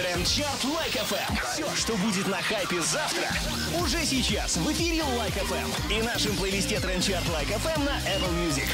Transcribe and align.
Трендчарт 0.00 0.64
Like 0.64 0.92
FM. 0.92 1.34
Все, 1.52 1.76
что 1.76 1.94
будет 1.98 2.26
на 2.26 2.40
хайпе 2.40 2.80
завтра, 2.80 3.28
уже 3.82 4.02
сейчас 4.06 4.56
в 4.56 4.72
эфире 4.72 5.02
Like 5.02 5.34
FM. 5.34 5.92
И 5.92 6.02
нашем 6.02 6.34
плейлисте 6.36 6.80
Трендчарт 6.80 7.28
Like 7.28 7.48
FM 7.48 7.84
на 7.84 7.98
Apple 8.08 8.32
Music. 8.40 8.66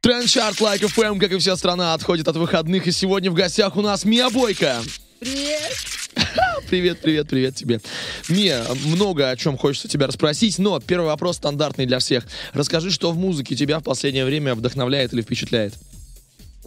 Трендчарт 0.00 0.60
Like 0.60 0.82
FM, 0.88 1.20
как 1.20 1.30
и 1.30 1.38
вся 1.38 1.56
страна, 1.56 1.94
отходит 1.94 2.26
от 2.26 2.34
выходных. 2.34 2.88
И 2.88 2.90
сегодня 2.90 3.30
в 3.30 3.34
гостях 3.34 3.76
у 3.76 3.80
нас 3.80 4.04
Мия 4.04 4.28
Бойко. 4.28 4.82
Привет! 5.20 5.72
Привет, 6.68 6.98
привет, 7.00 7.28
привет 7.28 7.54
тебе. 7.54 7.80
Мия, 8.28 8.66
много 8.86 9.30
о 9.30 9.36
чем 9.36 9.56
хочется 9.56 9.88
тебя 9.88 10.08
расспросить, 10.08 10.58
но 10.58 10.80
первый 10.80 11.06
вопрос 11.06 11.36
стандартный 11.36 11.86
для 11.86 12.00
всех. 12.00 12.26
Расскажи, 12.52 12.90
что 12.90 13.12
в 13.12 13.16
музыке 13.16 13.54
тебя 13.54 13.78
в 13.78 13.84
последнее 13.84 14.24
время 14.24 14.54
вдохновляет 14.54 15.12
или 15.14 15.22
впечатляет? 15.22 15.74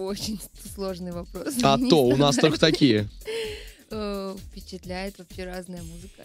Очень 0.02 0.40
сложный 0.76 1.12
вопрос. 1.12 1.56
А 1.64 1.78
то, 1.78 2.04
у 2.04 2.16
нас 2.18 2.36
только 2.38 2.60
такие. 2.60 3.08
Э, 3.90 4.36
Впечатляет 4.50 5.20
вообще 5.20 5.46
разная 5.46 5.82
музыка. 5.84 6.24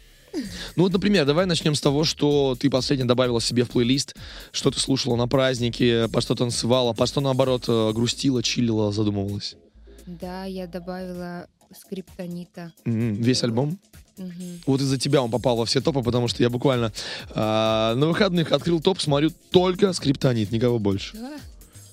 Ну 0.76 0.82
вот, 0.82 0.92
например, 0.92 1.24
давай 1.24 1.46
начнем 1.46 1.74
с 1.74 1.80
того, 1.80 2.04
что 2.04 2.56
ты 2.58 2.68
последнее 2.68 3.06
добавила 3.06 3.40
себе 3.40 3.64
в 3.64 3.70
плейлист, 3.70 4.14
что 4.52 4.70
ты 4.70 4.78
слушала 4.78 5.16
на 5.16 5.28
празднике, 5.28 6.08
по 6.08 6.20
что 6.20 6.34
танцевала, 6.34 6.92
по 6.92 7.06
что, 7.06 7.20
наоборот, 7.20 7.64
э, 7.68 7.92
грустила, 7.92 8.42
чилила, 8.42 8.92
задумывалась. 8.92 9.56
Да, 10.06 10.44
я 10.44 10.66
добавила 10.66 11.46
скриптонита. 11.76 12.72
Весь 12.84 13.42
альбом? 13.42 13.78
Мгм. 14.16 14.60
Вот 14.66 14.80
из-за 14.80 14.98
тебя 14.98 15.22
он 15.22 15.30
попал 15.30 15.56
во 15.56 15.66
все 15.66 15.80
топы, 15.80 16.02
потому 16.02 16.28
что 16.28 16.42
я 16.42 16.48
буквально 16.48 16.92
а, 17.30 17.94
на 17.96 18.06
выходных 18.06 18.52
открыл 18.52 18.80
топ, 18.80 19.00
смотрю 19.00 19.30
только 19.50 19.92
скриптонит, 19.92 20.52
никого 20.52 20.78
больше. 20.78 21.16
Да. 21.18 21.38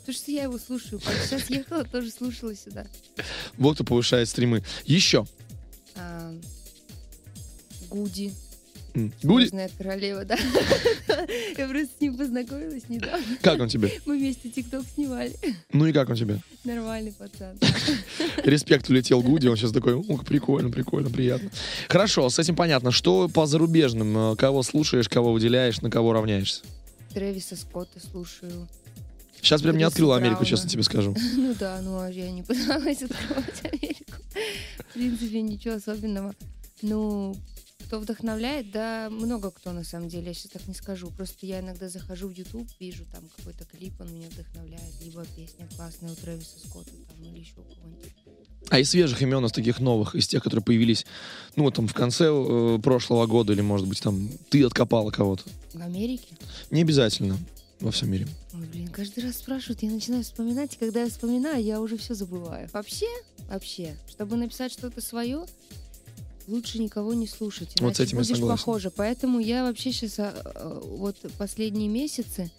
Потому 0.06 0.16
что 0.18 0.32
я 0.32 0.44
его 0.44 0.58
слушаю. 0.60 1.00
Сейчас 1.26 1.50
ехала, 1.50 1.86
тоже 1.86 2.12
слушала 2.12 2.54
сюда. 2.56 2.86
Вот 3.58 3.76
кто 3.76 3.86
повышает 3.86 4.28
стримы. 4.28 4.62
Еще. 4.86 5.26
А, 5.96 6.34
Гуди. 7.90 8.34
Гуди, 9.24 9.48
Снежная 9.48 9.72
королева, 9.76 10.24
да. 10.26 10.36
Я 11.58 11.68
просто 11.68 11.88
с 11.98 12.02
ним 12.02 12.16
познакомилась 12.18 12.84
недавно. 12.90 13.26
как 13.42 13.60
он 13.60 13.68
тебе? 13.70 13.92
Мы 14.06 14.18
вместе 14.18 14.50
тикток 14.50 14.84
снимали. 14.94 15.34
Ну 15.72 15.88
и 15.88 15.94
как 15.94 16.10
он 16.10 16.16
тебе? 16.16 16.42
Нормальный 16.64 17.12
пацан. 17.14 17.58
Респект 18.44 18.90
улетел 18.90 19.22
Гуди, 19.22 19.48
он 19.48 19.56
сейчас 19.56 19.72
такой, 19.72 19.94
ух, 19.94 20.26
прикольно, 20.26 20.70
прикольно, 20.70 21.10
приятно. 21.10 21.50
Хорошо, 21.88 22.30
с 22.30 22.38
этим 22.38 22.56
понятно. 22.56 22.92
Что 22.92 23.30
по 23.30 23.46
зарубежным? 23.48 24.34
Э, 24.34 24.36
Кого 24.36 24.62
слушаешь, 24.64 25.08
кого 25.10 25.32
выделяешь, 25.34 25.82
на 25.82 25.90
кого 25.90 26.14
равняешься? 26.14 26.62
Трэвиса 27.14 27.56
Скотта 27.56 28.00
слушаю. 28.00 28.68
Сейчас 29.44 29.62
прям 29.62 29.76
не 29.76 29.80
Криса 29.80 29.88
открыл 29.90 30.14
Америку, 30.14 30.46
честно 30.46 30.70
тебе 30.70 30.84
скажу. 30.84 31.14
Ну 31.36 31.54
да, 31.60 31.82
ну 31.82 32.00
а 32.00 32.10
я 32.10 32.32
не 32.32 32.44
пыталась 32.44 33.02
открывать 33.02 33.62
Америку. 33.66 34.14
В 34.90 34.94
принципе, 34.94 35.42
ничего 35.42 35.76
особенного. 35.76 36.34
Ну, 36.82 37.36
кто 37.86 38.00
вдохновляет, 38.00 38.72
да, 38.72 39.10
много 39.12 39.52
кто 39.52 39.74
на 39.74 39.84
самом 39.84 40.08
деле, 40.08 40.28
я 40.28 40.34
сейчас 40.34 40.52
так 40.54 40.66
не 40.68 40.74
скажу. 40.74 41.12
Просто 41.12 41.46
я 41.46 41.60
иногда 41.60 41.90
захожу 41.90 42.30
в 42.30 42.32
YouTube, 42.32 42.68
вижу 42.80 43.04
там 43.12 43.24
какой-то 43.36 43.66
клип, 43.66 43.94
он 44.00 44.14
меня 44.14 44.28
вдохновляет, 44.30 44.94
либо 45.04 45.26
песня 45.36 45.68
классная 45.76 46.14
у 46.14 46.16
Трэвиса 46.16 46.60
Скотта 46.66 46.92
там, 46.92 47.26
или 47.26 47.40
еще 47.40 47.56
кого-нибудь. 47.56 48.14
А 48.70 48.80
из 48.80 48.90
свежих 48.90 49.22
имен, 49.22 49.46
из 49.46 49.52
таких 49.52 49.82
новых, 49.82 50.16
из 50.16 50.26
тех, 50.26 50.42
которые 50.42 50.64
появились, 50.64 51.06
ну, 51.58 51.70
там 51.70 51.90
в 51.90 51.94
конце 51.94 52.30
э, 52.30 52.80
прошлого 52.82 53.28
года, 53.28 53.52
или, 53.52 53.62
может 53.62 53.88
быть, 53.88 54.02
там, 54.02 54.30
ты 54.50 54.64
откопала 54.64 55.12
кого-то? 55.12 55.44
В 55.74 55.82
Америке? 55.82 56.38
Не 56.72 56.82
обязательно 56.82 57.38
во 57.80 57.92
всем 57.92 58.12
мире. 58.12 58.28
Ой, 58.54 58.66
блин, 58.68 58.88
каждый 58.88 59.24
раз 59.26 59.38
спрашивают, 59.38 59.84
я 59.84 59.92
начинаю 59.92 60.24
вспоминать, 60.24 60.74
и 60.76 60.78
когда 60.78 61.04
я 61.04 61.10
вспоминаю, 61.10 61.64
я 61.64 61.82
уже 61.82 61.98
все 61.98 62.14
забываю. 62.14 62.70
Вообще, 62.74 63.08
вообще, 63.50 63.96
чтобы 64.10 64.36
написать 64.38 64.72
что-то 64.72 65.02
свое, 65.02 65.46
лучше 66.48 66.80
никого 66.80 67.14
не 67.14 67.28
слушать, 67.28 67.70
Вот 67.82 67.96
с 67.96 68.00
иначе 68.00 68.04
этим 68.04 68.18
я 68.18 68.24
будешь 68.24 68.36
согласен. 68.38 68.58
похоже. 68.58 68.90
Поэтому 68.92 69.40
я 69.40 69.64
вообще 69.64 69.92
сейчас 69.92 70.20
вот 70.86 71.18
последние 71.38 71.90
месяцы 71.90 72.52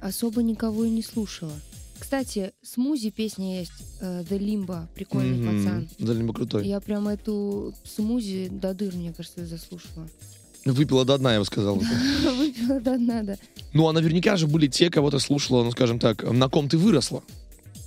особо 0.00 0.42
никого 0.42 0.84
и 0.84 0.90
не 0.90 1.02
слушала. 1.02 1.52
Кстати, 1.98 2.52
с 2.62 2.76
Музи 2.76 3.10
песня 3.10 3.58
есть 3.60 3.72
э, 4.00 4.22
The 4.22 4.38
Limbo, 4.38 4.86
прикольный 4.94 5.36
Мгм. 5.38 5.64
пацан. 5.64 5.88
Да, 5.98 6.12
либо 6.14 6.32
крутой. 6.32 6.66
Я 6.66 6.78
прям 6.80 7.08
эту 7.08 7.74
смузи 7.84 8.48
до 8.50 8.72
дыр, 8.72 8.94
мне 8.94 9.12
кажется, 9.12 9.44
заслушала. 9.44 10.08
Выпила 10.72 11.04
до 11.04 11.18
дна, 11.18 11.34
я 11.34 11.38
бы 11.40 11.44
сказал. 11.44 11.76
Выпила 12.36 12.80
до 12.80 12.96
дна, 12.98 13.22
да. 13.22 13.36
Ну, 13.72 13.88
а 13.88 13.92
наверняка 13.92 14.36
же 14.36 14.46
были 14.46 14.66
те, 14.66 14.90
кого 14.90 15.10
ты 15.10 15.18
слушала, 15.20 15.64
ну, 15.64 15.70
скажем 15.72 15.98
так, 15.98 16.22
на 16.22 16.48
ком 16.48 16.68
ты 16.68 16.76
выросла. 16.78 17.22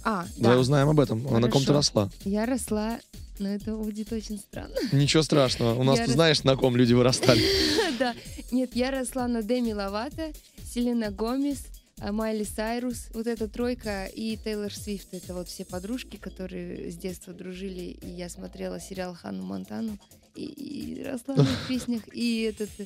А, 0.03 0.25
Давай 0.37 0.57
да, 0.57 0.61
узнаем 0.61 0.89
об 0.89 0.99
этом. 0.99 1.25
А 1.29 1.39
На 1.39 1.49
ком 1.49 1.61
ты 1.61 1.67
Хорошо. 1.67 1.73
росла. 1.73 2.09
я 2.25 2.45
росла, 2.45 2.99
но 3.39 3.49
это 3.49 3.75
будет 3.75 4.11
очень 4.11 4.39
странно. 4.39 4.73
Ничего 4.91 5.21
страшного. 5.23 5.79
У 5.79 5.83
нас, 5.89 5.97
Я 5.99 6.05
ты 6.05 6.11
рос- 6.11 6.15
знаешь, 6.15 6.43
на 6.43 6.55
ком 6.55 6.75
люди 6.75 6.93
вырастали. 6.93 7.41
Да. 7.99 8.15
Нет, 8.51 8.71
я 8.75 8.89
росла 8.89 9.27
на 9.27 9.43
Деми 9.43 9.73
Ловато, 9.73 10.31
Селена 10.65 11.11
Гомес, 11.11 11.65
а, 11.99 12.11
Майли 12.11 12.43
Сайрус, 12.43 13.09
вот 13.13 13.27
эта 13.27 13.47
тройка 13.47 14.05
и 14.05 14.37
Тейлор 14.43 14.73
Свифт. 14.73 15.13
Это 15.13 15.35
вот 15.35 15.47
все 15.47 15.65
подружки, 15.65 16.17
которые 16.17 16.89
с 16.91 16.95
детства 16.95 17.31
дружили. 17.31 17.95
И 18.01 18.09
я 18.09 18.27
смотрела 18.29 18.79
сериал 18.79 19.13
Ханну 19.13 19.43
Монтану 19.43 19.99
и, 20.35 20.45
и 20.45 21.01
их 21.01 21.67
песнях. 21.67 22.01
И 22.13 22.41
этот 22.41 22.69
э, 22.79 22.85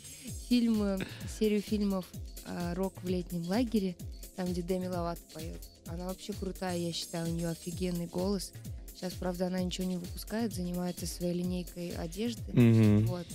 фильм, 0.49 0.81
э, 0.83 0.99
серию 1.39 1.61
фильмов 1.61 2.05
а, 2.45 2.73
«Рок 2.75 2.93
в 3.03 3.07
летнем 3.07 3.47
лагере», 3.47 3.95
там, 4.35 4.47
где 4.47 4.61
Деми 4.61 4.87
Ловато 4.87 5.21
поет. 5.33 5.61
Она 5.87 6.05
вообще 6.05 6.33
крутая, 6.33 6.77
я 6.77 6.91
считаю, 6.91 7.27
у 7.27 7.31
нее 7.31 7.49
офигенный 7.49 8.07
голос. 8.07 8.51
Сейчас, 8.93 9.13
правда, 9.13 9.47
она 9.47 9.61
ничего 9.61 9.87
не 9.87 9.97
выпускает, 9.97 10.53
занимается 10.53 11.05
своей 11.05 11.33
линейкой 11.33 11.89
одежды. 11.91 12.43
Мгм. 12.53 13.05
Вот. 13.07 13.27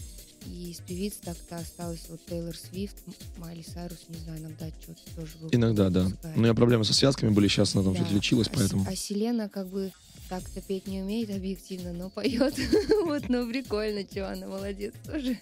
И 0.46 0.70
из 0.70 0.78
певиц 0.78 1.14
так-то 1.22 1.56
осталось 1.58 2.06
вот 2.08 2.20
Тейлор 2.26 2.56
Свифт, 2.56 2.96
Майли 3.36 3.62
Сайрус, 3.62 3.98
не 4.08 4.16
знаю, 4.18 4.40
иногда 4.40 4.68
что-то 4.82 5.02
тоже 5.14 5.32
выпускает. 5.38 5.54
Иногда, 5.54 5.90
да. 5.90 6.04
Ну, 6.04 6.32
У 6.36 6.40
меня 6.40 6.54
проблемы 6.54 6.84
со 6.84 6.94
связками 6.94 7.30
были, 7.30 7.46
сейчас 7.46 7.74
она 7.74 7.84
там 7.84 7.92
Да. 7.92 8.00
что-то 8.00 8.14
лечилась, 8.14 8.48
А 8.48 8.56
поэтому... 8.56 8.86
А 8.88 8.96
Селена 8.96 9.50
как 9.50 9.68
бы 9.68 9.92
так-то 10.30 10.60
петь 10.60 10.86
не 10.86 11.02
умеет 11.02 11.28
объективно, 11.30 11.92
но 11.92 12.08
поет. 12.08 12.54
Вот, 13.04 13.28
ну 13.28 13.50
прикольно, 13.50 14.02
что 14.08 14.30
она 14.30 14.46
молодец 14.46 14.94
тоже. 15.04 15.36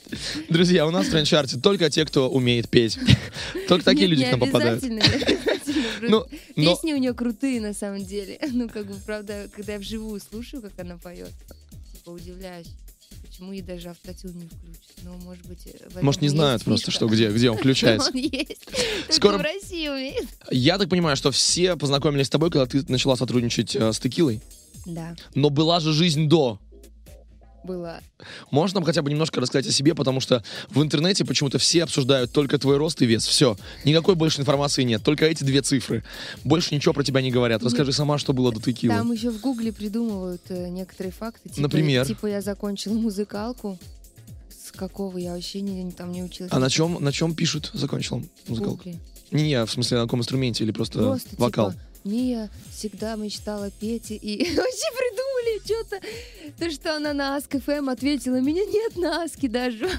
Друзья, 0.48 0.86
у 0.86 0.90
нас 0.90 1.06
в 1.06 1.10
трендчарте 1.10 1.58
только 1.58 1.90
те, 1.90 2.06
кто 2.06 2.30
умеет 2.30 2.70
петь. 2.70 2.98
Только 3.68 3.84
такие 3.84 4.08
Нет, 4.08 4.18
люди 4.18 4.24
к 4.24 4.30
нам 4.30 4.40
попадают. 4.40 4.82
просто 4.82 5.74
Ну, 6.00 6.26
но 6.56 6.74
Песни 6.74 6.94
у 6.94 6.96
нее 6.96 7.12
крутые 7.12 7.60
на 7.60 7.74
самом 7.74 8.02
деле. 8.02 8.38
Ну, 8.50 8.68
как 8.70 8.86
бы, 8.86 8.94
правда, 9.04 9.50
когда 9.54 9.74
я 9.74 9.78
вживую 9.78 10.20
слушаю, 10.20 10.62
как 10.62 10.72
она 10.78 10.96
поет, 10.96 11.32
типа 11.92 12.10
удивляюсь, 12.10 12.68
почему 13.26 13.52
ей 13.52 13.60
даже 13.60 13.90
автотюн 13.90 14.32
не 14.32 14.46
включат. 14.46 15.04
Ну, 15.04 15.18
может 15.18 15.44
быть, 15.46 15.66
этом 15.66 16.02
может, 16.02 16.22
не 16.22 16.28
знают 16.28 16.64
просто, 16.64 16.86
фишка. 16.86 17.06
что 17.06 17.14
где, 17.14 17.28
где 17.30 17.50
он 17.50 17.58
включается. 17.58 18.08
Он 18.08 18.16
есть. 18.16 18.64
Только 18.64 19.12
Скоро- 19.12 19.38
в 19.38 19.42
России 19.42 19.88
умеет. 19.88 20.28
Я 20.50 20.78
так 20.78 20.88
понимаю, 20.88 21.16
что 21.16 21.30
все 21.30 21.76
познакомились 21.76 22.26
с 22.28 22.30
тобой, 22.30 22.50
когда 22.50 22.64
ты 22.64 22.82
начала 22.90 23.16
сотрудничать 23.16 23.76
э, 23.76 23.92
с 23.92 23.98
Текилой. 23.98 24.40
Да, 24.86 25.14
Но 25.34 25.50
была 25.50 25.80
же 25.80 25.92
жизнь 25.92 26.28
до. 26.28 26.58
была. 27.64 28.00
Можешь 28.50 28.74
нам 28.74 28.84
хотя 28.84 29.02
бы 29.02 29.10
немножко 29.10 29.40
рассказать 29.40 29.66
о 29.66 29.72
себе, 29.72 29.94
потому 29.94 30.20
что 30.20 30.42
в 30.70 30.82
интернете 30.82 31.24
почему-то 31.26 31.58
все 31.58 31.82
обсуждают 31.84 32.32
только 32.32 32.56
твой 32.58 32.78
рост 32.78 33.02
и 33.02 33.06
вес. 33.06 33.26
Все. 33.26 33.56
Никакой 33.84 34.14
больше 34.14 34.40
информации 34.40 34.84
нет. 34.84 35.02
Только 35.02 35.26
эти 35.26 35.44
две 35.44 35.60
цифры. 35.60 36.02
Больше 36.44 36.74
ничего 36.74 36.94
про 36.94 37.04
тебя 37.04 37.20
не 37.20 37.30
говорят. 37.30 37.62
Расскажи 37.62 37.92
сама, 37.92 38.16
что 38.16 38.32
было 38.32 38.52
до 38.52 38.60
Текилы. 38.62 38.94
Там 38.94 39.12
еще 39.12 39.30
в 39.30 39.40
Гугле 39.40 39.72
придумывают 39.72 40.42
э, 40.48 40.68
некоторые 40.68 41.12
факты. 41.12 41.50
Типа, 41.50 41.60
Например? 41.62 42.06
Типа 42.06 42.26
я 42.26 42.40
закончила 42.40 42.94
музыкалку. 42.94 43.78
С 44.66 44.72
какого 44.72 45.18
я 45.18 45.32
вообще 45.34 45.60
не, 45.60 45.90
там 45.92 46.10
не 46.12 46.22
училась. 46.22 46.52
А 46.52 46.58
на 46.58 46.70
чем, 46.70 47.02
на 47.02 47.12
чем 47.12 47.34
пишут? 47.34 47.70
Закончил 47.74 48.22
музыкалку. 48.46 48.76
Гугле. 48.76 48.98
Не 49.30 49.50
я, 49.50 49.66
в 49.66 49.70
смысле, 49.70 49.98
на 49.98 50.04
каком 50.04 50.20
инструменте 50.20 50.64
или 50.64 50.70
просто, 50.72 51.00
Просто 51.00 51.28
вокал. 51.36 51.72
типа 51.72 51.82
Мия 52.08 52.50
всегда 52.72 53.16
мечтала 53.16 53.70
петь 53.70 54.10
и, 54.10 54.16
вообще 54.56 54.88
придумали 54.96 55.64
что-то. 55.64 56.00
То, 56.58 56.70
что 56.70 56.96
она 56.96 57.12
на 57.12 57.36
Аск 57.36 57.56
ФМ 57.62 57.88
ответила, 57.90 58.40
меня 58.40 58.64
нет 58.64 58.96
на 58.96 59.22
Аске 59.22 59.48
даже. 59.48 59.88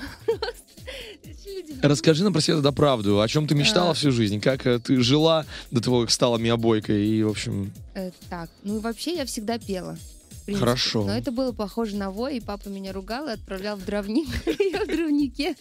Расскажи 1.82 2.24
нам 2.24 2.34
про 2.34 2.42
себя 2.42 2.56
тогда 2.56 2.72
правду. 2.72 3.22
О 3.22 3.28
чем 3.28 3.48
ты 3.48 3.56
мечтала 3.56 3.92
А. 3.92 3.94
всю 3.94 4.12
жизнь? 4.12 4.40
Как 4.42 4.66
э, 4.66 4.80
ты 4.80 5.02
жила 5.02 5.46
до 5.72 5.82
того, 5.82 6.02
как 6.02 6.12
стала 6.12 6.38
миобойкой? 6.38 7.06
И, 7.08 7.24
в 7.24 7.30
общем, 7.30 7.72
Э, 7.96 8.12
так, 8.30 8.50
ну 8.64 8.78
и 8.78 8.80
вообще 8.80 9.16
я 9.16 9.26
всегда 9.26 9.58
пела. 9.60 9.98
принципе. 10.46 10.60
Хорошо. 10.66 11.04
Но 11.06 11.16
это 11.18 11.32
было 11.32 11.52
похоже 11.52 11.96
на 11.96 12.10
вой, 12.12 12.38
и 12.38 12.40
папа 12.40 12.70
меня 12.70 12.92
ругал 12.94 13.28
и 13.28 13.32
отправлял 13.32 13.78
в 13.78 13.86
дровник. 13.86 14.28
Я 14.72 14.84
в 14.84 14.88
дровнике 14.88 15.56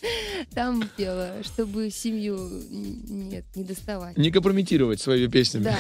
там 0.55 0.89
пела, 0.97 1.43
чтобы 1.43 1.91
семью 1.91 2.39
нет, 2.71 3.45
не 3.55 3.65
доставать. 3.65 4.17
не 4.17 4.31
компрометировать 4.31 5.01
своими 5.01 5.27
песнями. 5.31 5.65
Да. 5.65 5.79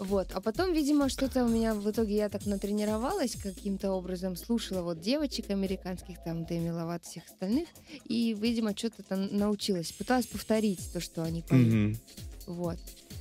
Вот. 0.00 0.28
А 0.32 0.40
потом, 0.40 0.72
видимо, 0.72 1.10
что-то 1.10 1.44
у 1.44 1.48
меня 1.48 1.74
в 1.74 1.88
итоге 1.90 2.16
я 2.16 2.28
так 2.30 2.46
натренировалась 2.46 3.36
каким-то 3.36 3.92
образом, 3.92 4.34
слушала 4.34 4.80
вот 4.80 5.00
девочек 5.00 5.50
американских, 5.50 6.16
там, 6.24 6.46
Дэми 6.46 6.70
Ловато, 6.70 7.06
всех 7.06 7.26
остальных, 7.26 7.68
и, 8.06 8.32
видимо, 8.32 8.74
что-то 8.74 9.02
там 9.02 9.28
научилась. 9.36 9.92
Пыталась 9.92 10.26
повторить 10.26 10.80
то, 10.94 11.00
что 11.00 11.22
они 11.22 11.42
поют. 11.42 11.74
Мгм. 11.74 11.98
Вот. 12.46 12.78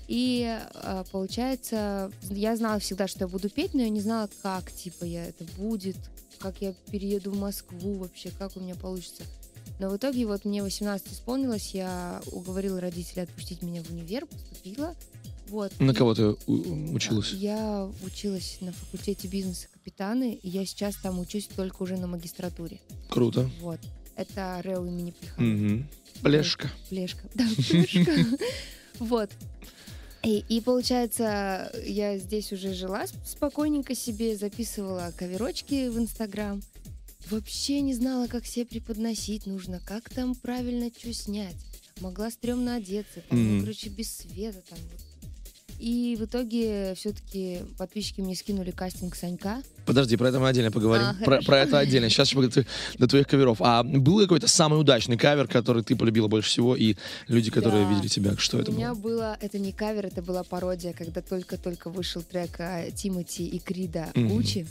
И 0.08 0.58
а, 0.76 1.04
получается, 1.12 2.12
я 2.30 2.56
знала 2.56 2.80
всегда, 2.80 3.10
что 3.10 3.26
я 3.26 3.28
буду 3.28 3.50
петь, 3.50 3.74
но 3.74 3.82
я 3.82 3.90
не 3.90 4.00
знала, 4.00 4.30
как, 4.42 4.72
типа, 4.72 5.04
я 5.04 5.26
это 5.26 5.44
будет, 5.58 5.98
как 6.40 6.62
я 6.62 6.74
перееду 6.92 7.32
в 7.32 7.38
Москву 7.38 7.96
вообще, 7.96 8.32
как 8.40 8.56
у 8.56 8.62
меня 8.62 8.76
получится. 8.76 9.24
Но 9.80 9.90
в 9.90 9.98
итоге 9.98 10.26
вот 10.26 10.46
мне 10.46 10.64
18 10.64 11.12
исполнилось, 11.12 11.74
я 11.74 12.22
уговорила 12.32 12.80
родителей 12.80 13.24
отпустить 13.24 13.62
меня 13.62 13.84
в 13.84 13.90
универ, 13.92 14.26
поступила. 14.26 14.96
Вот. 15.50 15.78
На 15.80 15.92
И- 15.92 15.94
кого 15.96 16.14
ты 16.16 16.28
училась? 16.48 17.32
Я 17.34 17.90
училась 18.04 18.58
на 18.62 18.72
факультете 18.72 19.28
бизнеса 19.28 19.68
капитаны, 19.74 20.36
и 20.42 20.50
я 20.50 20.66
сейчас 20.66 20.96
там 20.96 21.20
учусь 21.20 21.48
только 21.56 21.82
уже 21.84 21.98
на 21.98 22.08
магистратуре. 22.08 22.80
Круто. 23.10 23.50
Вот. 23.62 23.80
Это 24.16 24.62
РЭУ 24.64 24.86
имени 24.86 25.12
Плеханова. 25.12 25.54
Мгм. 25.54 25.90
Плешка. 26.22 26.70
Плешка. 26.90 27.22
Да, 27.34 27.46
плешка. 27.58 28.12
Вот. 29.00 29.30
И, 30.24 30.44
и 30.50 30.60
получается, 30.60 31.72
я 31.86 32.18
здесь 32.18 32.52
уже 32.52 32.74
жила 32.74 33.06
спокойненько 33.26 33.96
себе, 33.96 34.36
записывала 34.36 35.14
каверочки 35.18 35.88
в 35.88 35.98
Инстаграм. 35.98 36.62
Вообще 37.32 37.80
не 37.82 37.94
знала, 37.94 38.28
как 38.28 38.46
себя 38.46 38.66
преподносить 38.66 39.46
нужно, 39.46 39.80
как 39.86 40.10
там 40.10 40.36
правильно 40.36 40.90
что 40.98 41.14
снять. 41.14 41.56
Могла 42.02 42.32
стрёмно 42.32 42.76
одеться, 42.76 43.22
там, 43.30 43.40
Мгм. 43.40 43.62
короче, 43.62 43.90
без 43.90 44.14
света 44.14 44.62
там. 44.70 44.80
вот. 44.92 45.02
И 45.80 46.18
в 46.20 46.26
итоге 46.26 46.94
все-таки 46.96 47.62
подписчики 47.78 48.20
мне 48.20 48.36
скинули 48.36 48.72
кастинг 48.72 49.16
Санька. 49.16 49.64
Подожди, 49.86 50.18
про 50.18 50.28
это 50.30 50.40
мы 50.40 50.50
отдельно 50.50 50.72
поговорим. 50.72 51.06
А, 51.08 51.14
про, 51.24 51.42
про 51.42 51.60
это 51.60 51.80
отдельно. 51.80 52.10
Сейчас 52.10 52.30
еще 52.32 52.66
до, 52.98 53.08
твоих 53.08 53.28
каверов. 53.28 53.58
А 53.62 53.84
был 53.84 54.20
какой-то 54.20 54.48
самый 54.48 54.80
удачный 54.80 55.18
кавер, 55.18 55.48
который 55.48 55.82
ты 55.84 55.96
полюбила 55.96 56.28
больше 56.28 56.50
всего, 56.50 56.76
и 56.76 56.96
люди, 57.28 57.50
которые 57.50 57.86
Да. 57.86 57.90
видели 57.94 58.08
тебя, 58.10 58.36
что 58.38 58.58
У 58.58 58.62
это 58.62 58.72
меня 58.72 58.94
было? 58.94 59.02
было, 59.10 59.38
это 59.40 59.58
не 59.58 59.72
кавер, 59.72 60.06
это 60.08 60.22
была 60.22 60.44
пародия, 60.44 60.92
когда 60.94 61.22
только-только 61.22 61.90
вышел 61.90 62.22
трек 62.22 62.60
а, 62.60 62.92
Тимати 62.92 63.48
и 63.48 63.60
Крида. 63.60 64.10
Гуччи. 64.16 64.68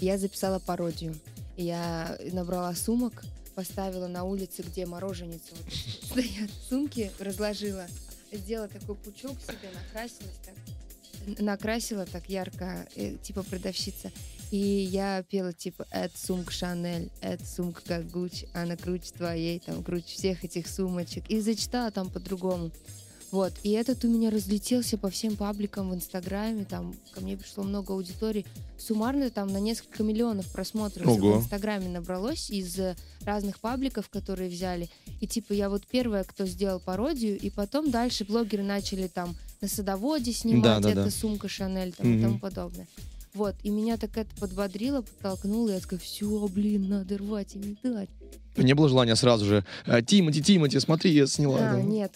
Я 0.00 0.18
записала 0.18 0.60
пародию. 0.60 1.14
Я 1.56 2.16
набрала 2.32 2.74
сумок, 2.74 3.22
поставила 3.54 4.06
на 4.06 4.24
улице, 4.24 4.62
где 4.62 4.86
мороженицы 4.86 5.52
вот 5.52 5.72
стоят 6.10 6.50
сумки, 6.68 7.10
разложила, 7.18 7.86
сделала 8.36 8.68
такой 8.68 8.94
пучок 8.96 9.36
себе, 9.40 9.70
накрасилась 9.74 10.38
так, 10.44 11.38
накрасила 11.38 12.06
так 12.06 12.28
ярко, 12.28 12.86
э, 12.96 13.16
типа 13.22 13.42
продавщица. 13.42 14.10
И 14.50 14.58
я 14.58 15.22
пела 15.24 15.52
типа 15.52 15.86
«Это 15.90 16.16
сумка 16.16 16.52
Шанель, 16.52 17.10
это 17.20 17.44
сумка 17.44 17.82
как 17.86 18.10
Гуччи, 18.10 18.48
она 18.52 18.76
круче 18.76 19.12
твоей, 19.12 19.58
там 19.58 19.82
круче 19.82 20.14
всех 20.14 20.44
этих 20.44 20.68
сумочек». 20.68 21.28
И 21.28 21.40
зачитала 21.40 21.90
там 21.90 22.10
по-другому. 22.10 22.70
Вот, 23.34 23.52
и 23.64 23.70
этот 23.72 24.04
у 24.04 24.08
меня 24.08 24.30
разлетелся 24.30 24.96
по 24.96 25.10
всем 25.10 25.34
пабликам 25.34 25.90
в 25.90 25.94
Инстаграме, 25.96 26.64
там 26.64 26.94
ко 27.12 27.20
мне 27.20 27.36
пришло 27.36 27.64
много 27.64 27.92
аудитории. 27.92 28.46
Суммарно 28.78 29.28
там 29.28 29.48
на 29.48 29.58
несколько 29.58 30.04
миллионов 30.04 30.46
просмотров 30.52 31.08
Ого. 31.08 31.32
в 31.32 31.40
Инстаграме 31.40 31.88
набралось 31.88 32.48
из 32.48 32.78
э, 32.78 32.94
разных 33.24 33.58
пабликов, 33.58 34.08
которые 34.08 34.48
взяли. 34.48 34.88
И 35.20 35.26
типа 35.26 35.52
я 35.52 35.68
вот 35.68 35.84
первая, 35.84 36.22
кто 36.22 36.46
сделал 36.46 36.78
пародию, 36.78 37.36
и 37.36 37.50
потом 37.50 37.90
дальше 37.90 38.24
блогеры 38.24 38.62
начали 38.62 39.08
там 39.08 39.34
на 39.60 39.66
садоводе 39.66 40.32
снимать, 40.32 40.62
Да, 40.62 40.78
да, 40.78 40.90
это 40.92 41.04
да. 41.06 41.10
сумка 41.10 41.48
Шанель 41.48 41.92
там, 41.92 42.06
и 42.06 42.10
Мгм. 42.10 42.22
тому 42.22 42.38
подобное. 42.38 42.86
Вот, 43.34 43.56
и 43.64 43.70
меня 43.70 43.96
так 43.96 44.16
это 44.16 44.30
подбодрило, 44.36 45.02
подтолкнуло, 45.02 45.70
и 45.70 45.72
я 45.72 45.80
такая, 45.80 45.98
все, 45.98 46.46
блин, 46.46 46.88
надо 46.88 47.18
рвать 47.18 47.56
и 47.56 47.58
не 47.58 47.76
дать. 47.82 48.10
Не 48.56 48.74
было 48.74 48.88
желания 48.88 49.16
сразу 49.16 49.44
же. 49.44 49.64
«А, 49.86 50.02
Тимати, 50.02 50.40
Тимати, 50.40 50.78
смотри, 50.78 51.10
я 51.10 51.26
сняла. 51.26 51.58
А, 51.58 51.72
да». 51.72 51.82
нет. 51.82 52.12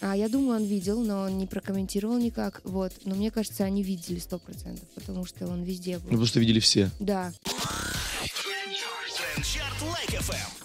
А 0.00 0.16
я 0.16 0.28
думаю, 0.28 0.60
он 0.60 0.64
видел, 0.64 1.00
но 1.02 1.22
он 1.22 1.38
не 1.38 1.46
прокомментировал 1.46 2.18
никак. 2.18 2.60
Вот. 2.64 2.92
Но 3.04 3.14
мне 3.16 3.30
кажется, 3.30 3.64
они 3.64 3.82
видели 3.82 4.18
сто 4.20 4.38
процентов, 4.38 4.88
потому 4.94 5.26
что 5.26 5.46
он 5.48 5.62
везде 5.64 5.94
Ну, 5.94 6.00
был. 6.00 6.06
потому 6.10 6.26
что 6.26 6.40
видели 6.40 6.60
все. 6.60 6.90
Да. 7.00 7.32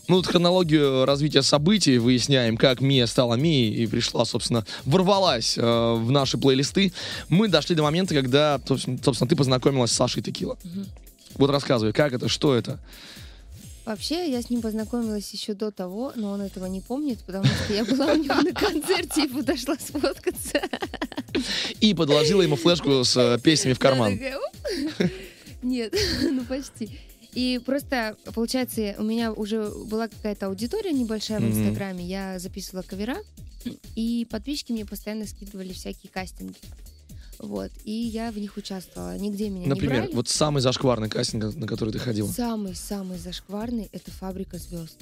Ну, 0.10 0.18
вот 0.18 0.28
хронологию 0.28 1.06
развития 1.06 1.42
событий 1.42 1.98
выясняем, 1.98 2.58
как 2.58 2.82
Мия 2.82 3.06
стала 3.06 3.36
Мией 3.36 3.84
и 3.84 3.88
пришла, 3.88 4.26
собственно, 4.26 4.66
ворвалась 4.84 5.58
э, 5.58 5.62
в 5.62 6.12
наши 6.12 6.38
плейлисты. 6.38 6.92
Мы 7.30 7.48
дошли 7.48 7.74
до 7.76 7.84
момента, 7.84 8.14
когда, 8.14 8.60
собственно, 8.68 9.28
ты 9.30 9.36
познакомилась 9.36 9.92
с 9.92 9.96
Сашей 9.96 10.22
Текила. 10.22 10.58
Мгм. 10.64 10.88
Вот 11.36 11.50
рассказывай, 11.50 11.94
как 11.94 12.12
это, 12.14 12.28
что 12.28 12.54
это? 12.54 12.80
Вообще, 13.86 14.32
я 14.32 14.42
с 14.42 14.50
ним 14.50 14.62
познакомилась 14.62 15.30
еще 15.34 15.54
до 15.54 15.70
того, 15.70 16.14
но 16.16 16.32
он 16.32 16.42
этого 16.42 16.68
не 16.68 16.80
помнит, 16.80 17.20
потому 17.26 17.46
что 17.46 17.74
я 17.74 17.84
была 17.84 18.14
у 18.14 18.16
него 18.16 18.36
на 18.36 18.54
концерте 18.54 19.26
и 19.26 19.28
подошла 19.28 19.76
сфоткаться. 19.76 20.62
И 21.82 21.94
подложила 21.94 22.42
ему 22.42 22.56
флешку 22.56 23.04
с 23.04 23.18
э, 23.18 23.40
песнями 23.40 23.74
в 23.74 23.80
карман. 23.80 24.18
Нет, 25.62 25.94
ну 26.22 26.46
почти. 26.46 26.98
И 27.34 27.60
просто, 27.66 28.16
получается, 28.34 28.96
у 29.00 29.04
меня 29.04 29.34
уже 29.34 29.70
была 29.70 30.08
какая-то 30.08 30.48
аудитория 30.48 30.92
небольшая 30.92 31.40
в. 31.40 31.44
Инстаграме. 31.44 32.06
Я 32.06 32.40
записывала 32.40 32.84
кавера, 32.84 33.18
и 33.96 34.28
подписчики 34.30 34.72
мне 34.72 34.86
постоянно 34.86 35.26
скидывали 35.26 35.74
всякие 35.74 36.12
кастинги. 36.12 36.58
Вот, 37.44 37.72
и 37.84 37.92
я 37.92 38.32
в 38.32 38.38
них 38.38 38.56
участвовала. 38.56 39.18
Нигде 39.18 39.50
меня 39.50 39.64
не 39.66 39.68
Например, 39.70 40.04
брали. 40.04 40.16
вот 40.16 40.30
самый 40.30 40.62
зашкварный 40.62 41.10
кастинг, 41.10 41.54
на 41.56 41.68
который 41.68 41.92
ты 41.92 42.00
ходила. 42.00 42.28
Самый-самый 42.28 43.18
зашкварный— 43.18 43.90
это 43.92 44.12
«Фабрика 44.12 44.58
звезд». 44.58 44.98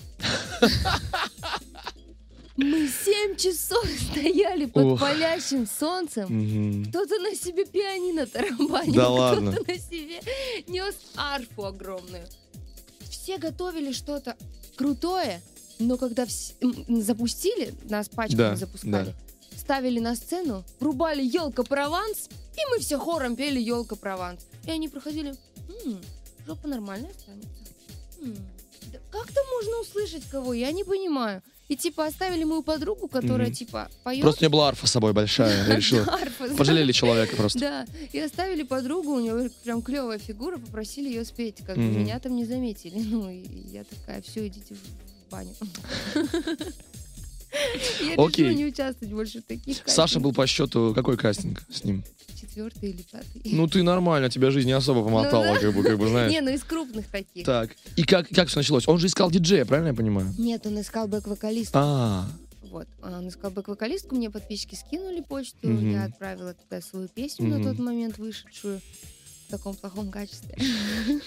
Мы 2.57 2.87
семь 3.05 3.35
часов 3.37 3.85
стояли 4.11 4.65
под 4.65 4.83
Ох. 4.83 4.99
палящим 4.99 5.65
солнцем. 5.67 6.25
Мгм. 6.29 6.85
Кто-то 6.89 7.17
на 7.19 7.33
себе 7.35 7.65
пианино 7.65 8.25
тарабанил, 8.27 8.93
Да 8.93 9.03
кто-то 9.05 9.11
ладно? 9.13 9.51
на 9.67 9.77
себе 9.77 10.19
нес 10.67 10.95
арфу 11.15 11.65
огромную. 11.65 12.25
Все 13.09 13.37
готовили 13.37 13.93
что-то 13.93 14.35
крутое, 14.75 15.41
но 15.79 15.97
когда 15.97 16.23
вс- 16.25 16.53
запустили, 17.01 17.73
нас 17.89 18.09
пачками 18.09 18.37
Да, 18.37 18.55
запускали, 18.55 19.15
ставили 19.71 19.99
на 20.01 20.15
сцену, 20.17 20.65
врубали 20.81 21.23
елка 21.23 21.63
прованс, 21.63 22.27
и 22.57 22.59
мы 22.69 22.79
все 22.79 22.97
хором 22.97 23.37
пели 23.37 23.57
елка 23.57 23.95
прованс. 23.95 24.41
И 24.65 24.71
они 24.71 24.89
проходили, 24.89 25.33
«М, 25.85 25.97
жопа 26.45 26.67
нормальная 26.67 27.09
останется. 27.11 27.47
М, 28.21 28.35
да 28.91 28.99
как 29.11 29.31
там 29.31 29.45
можно 29.53 29.79
услышать 29.79 30.25
кого? 30.29 30.53
Я 30.53 30.73
не 30.73 30.83
понимаю. 30.83 31.41
И 31.69 31.77
типа 31.77 32.05
оставили 32.07 32.43
мою 32.43 32.63
подругу, 32.63 33.07
которая 33.07 33.47
Мгм. 33.47 33.55
типа 33.55 33.89
поет. 34.03 34.21
Просто 34.23 34.41
у 34.41 34.43
меня 34.43 34.49
была 34.49 34.67
арфа 34.67 34.87
с 34.87 34.91
собой 34.91 35.13
большая. 35.13 35.65
Я 35.69 35.75
решила. 35.77 36.19
Пожалели 36.57 36.91
человека 36.91 37.37
просто. 37.37 37.57
да, 37.59 37.85
и 38.11 38.19
оставили 38.19 38.63
подругу, 38.63 39.13
у 39.13 39.19
нее 39.21 39.49
прям 39.63 39.81
клевая 39.81 40.19
фигура, 40.19 40.57
попросили 40.57 41.07
ее 41.07 41.23
спеть, 41.23 41.59
как 41.65 41.77
бы 41.77 41.83
меня 41.83 42.19
там 42.19 42.35
не 42.35 42.43
заметили. 42.43 42.99
Ну, 43.01 43.29
и 43.29 43.45
я 43.71 43.85
такая, 43.85 44.21
все, 44.21 44.45
идите 44.47 44.75
в 44.75 45.31
баню. 45.31 45.55
Я 48.01 48.15
Окей. 48.23 48.53
не 48.55 48.65
участвовать 48.65 49.13
больше 49.13 49.39
в 49.41 49.43
таких 49.45 49.77
Саша 49.85 50.19
был 50.19 50.33
по 50.33 50.45
счету 50.47 50.93
какой 50.95 51.17
кастинг 51.17 51.63
с 51.71 51.83
ним? 51.83 52.03
четвертый 52.39 52.89
или 52.89 53.03
пятый. 53.03 53.41
Ну 53.45 53.67
ты 53.67 53.83
нормально, 53.83 54.27
тебя 54.29 54.49
жизнь 54.49 54.67
не 54.67 54.73
особо 54.73 55.03
помотала, 55.03 55.45
Ну 55.53 55.59
как 55.59 55.75
бы, 55.75 55.83
как 55.83 55.99
бы 55.99 56.07
знаешь. 56.09 56.31
Не, 56.31 56.41
ну 56.41 56.49
из 56.49 56.63
крупных 56.63 57.07
таких. 57.07 57.45
Так. 57.45 57.75
И 57.95 58.03
как, 58.03 58.27
как 58.29 58.47
все 58.47 58.59
началось? 58.59 58.87
Он 58.87 58.97
же 58.97 59.07
искал 59.07 59.29
диджея, 59.29 59.63
правильно 59.63 59.89
я 59.89 59.93
понимаю? 59.93 60.33
Нет, 60.39 60.65
он 60.65 60.81
искал 60.81 61.07
бэк-вокалиста. 61.07 61.71
А, 61.79 62.27
Вот. 62.63 62.87
Он 63.03 63.27
искал 63.27 63.51
бэк-вокалистку, 63.51 64.15
мне 64.15 64.29
подписчики 64.31 64.73
скинули 64.75 65.21
почту, 65.21 65.67
Мгм. 65.69 65.91
я 65.91 66.05
отправила 66.05 66.53
туда 66.55 66.81
свою 66.81 67.07
песню 67.09 67.47
на 67.47 67.57
Мгм. 67.59 67.63
тот 67.69 67.79
момент 67.79 68.17
вышедшую 68.17 68.81
в 69.47 69.51
таком 69.51 69.75
плохом 69.75 70.09
качестве. 70.09 70.57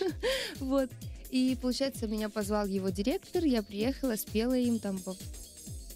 Вот. 0.61 0.91
И, 1.31 1.57
получается, 1.61 2.07
меня 2.07 2.29
позвал 2.29 2.67
его 2.67 2.89
директор, 2.91 3.45
я 3.45 3.63
приехала, 3.63 4.17
спела 4.17 4.55
им, 4.57 4.79
там 4.79 4.99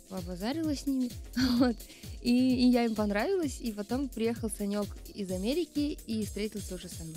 побазарила 0.08 0.74
с 0.74 0.86
ними. 0.86 1.10
Вот. 1.58 1.76
И, 2.22 2.32
и 2.32 2.68
я 2.70 2.84
им 2.84 2.94
понравилась, 2.94 3.58
и 3.60 3.72
потом 3.72 4.08
приехал 4.08 4.50
Санек 4.50 4.86
из 5.14 5.30
Америки 5.30 5.96
и 6.06 6.24
встретился 6.26 6.74
уже 6.74 6.88
со 6.88 7.04
мной. 7.04 7.16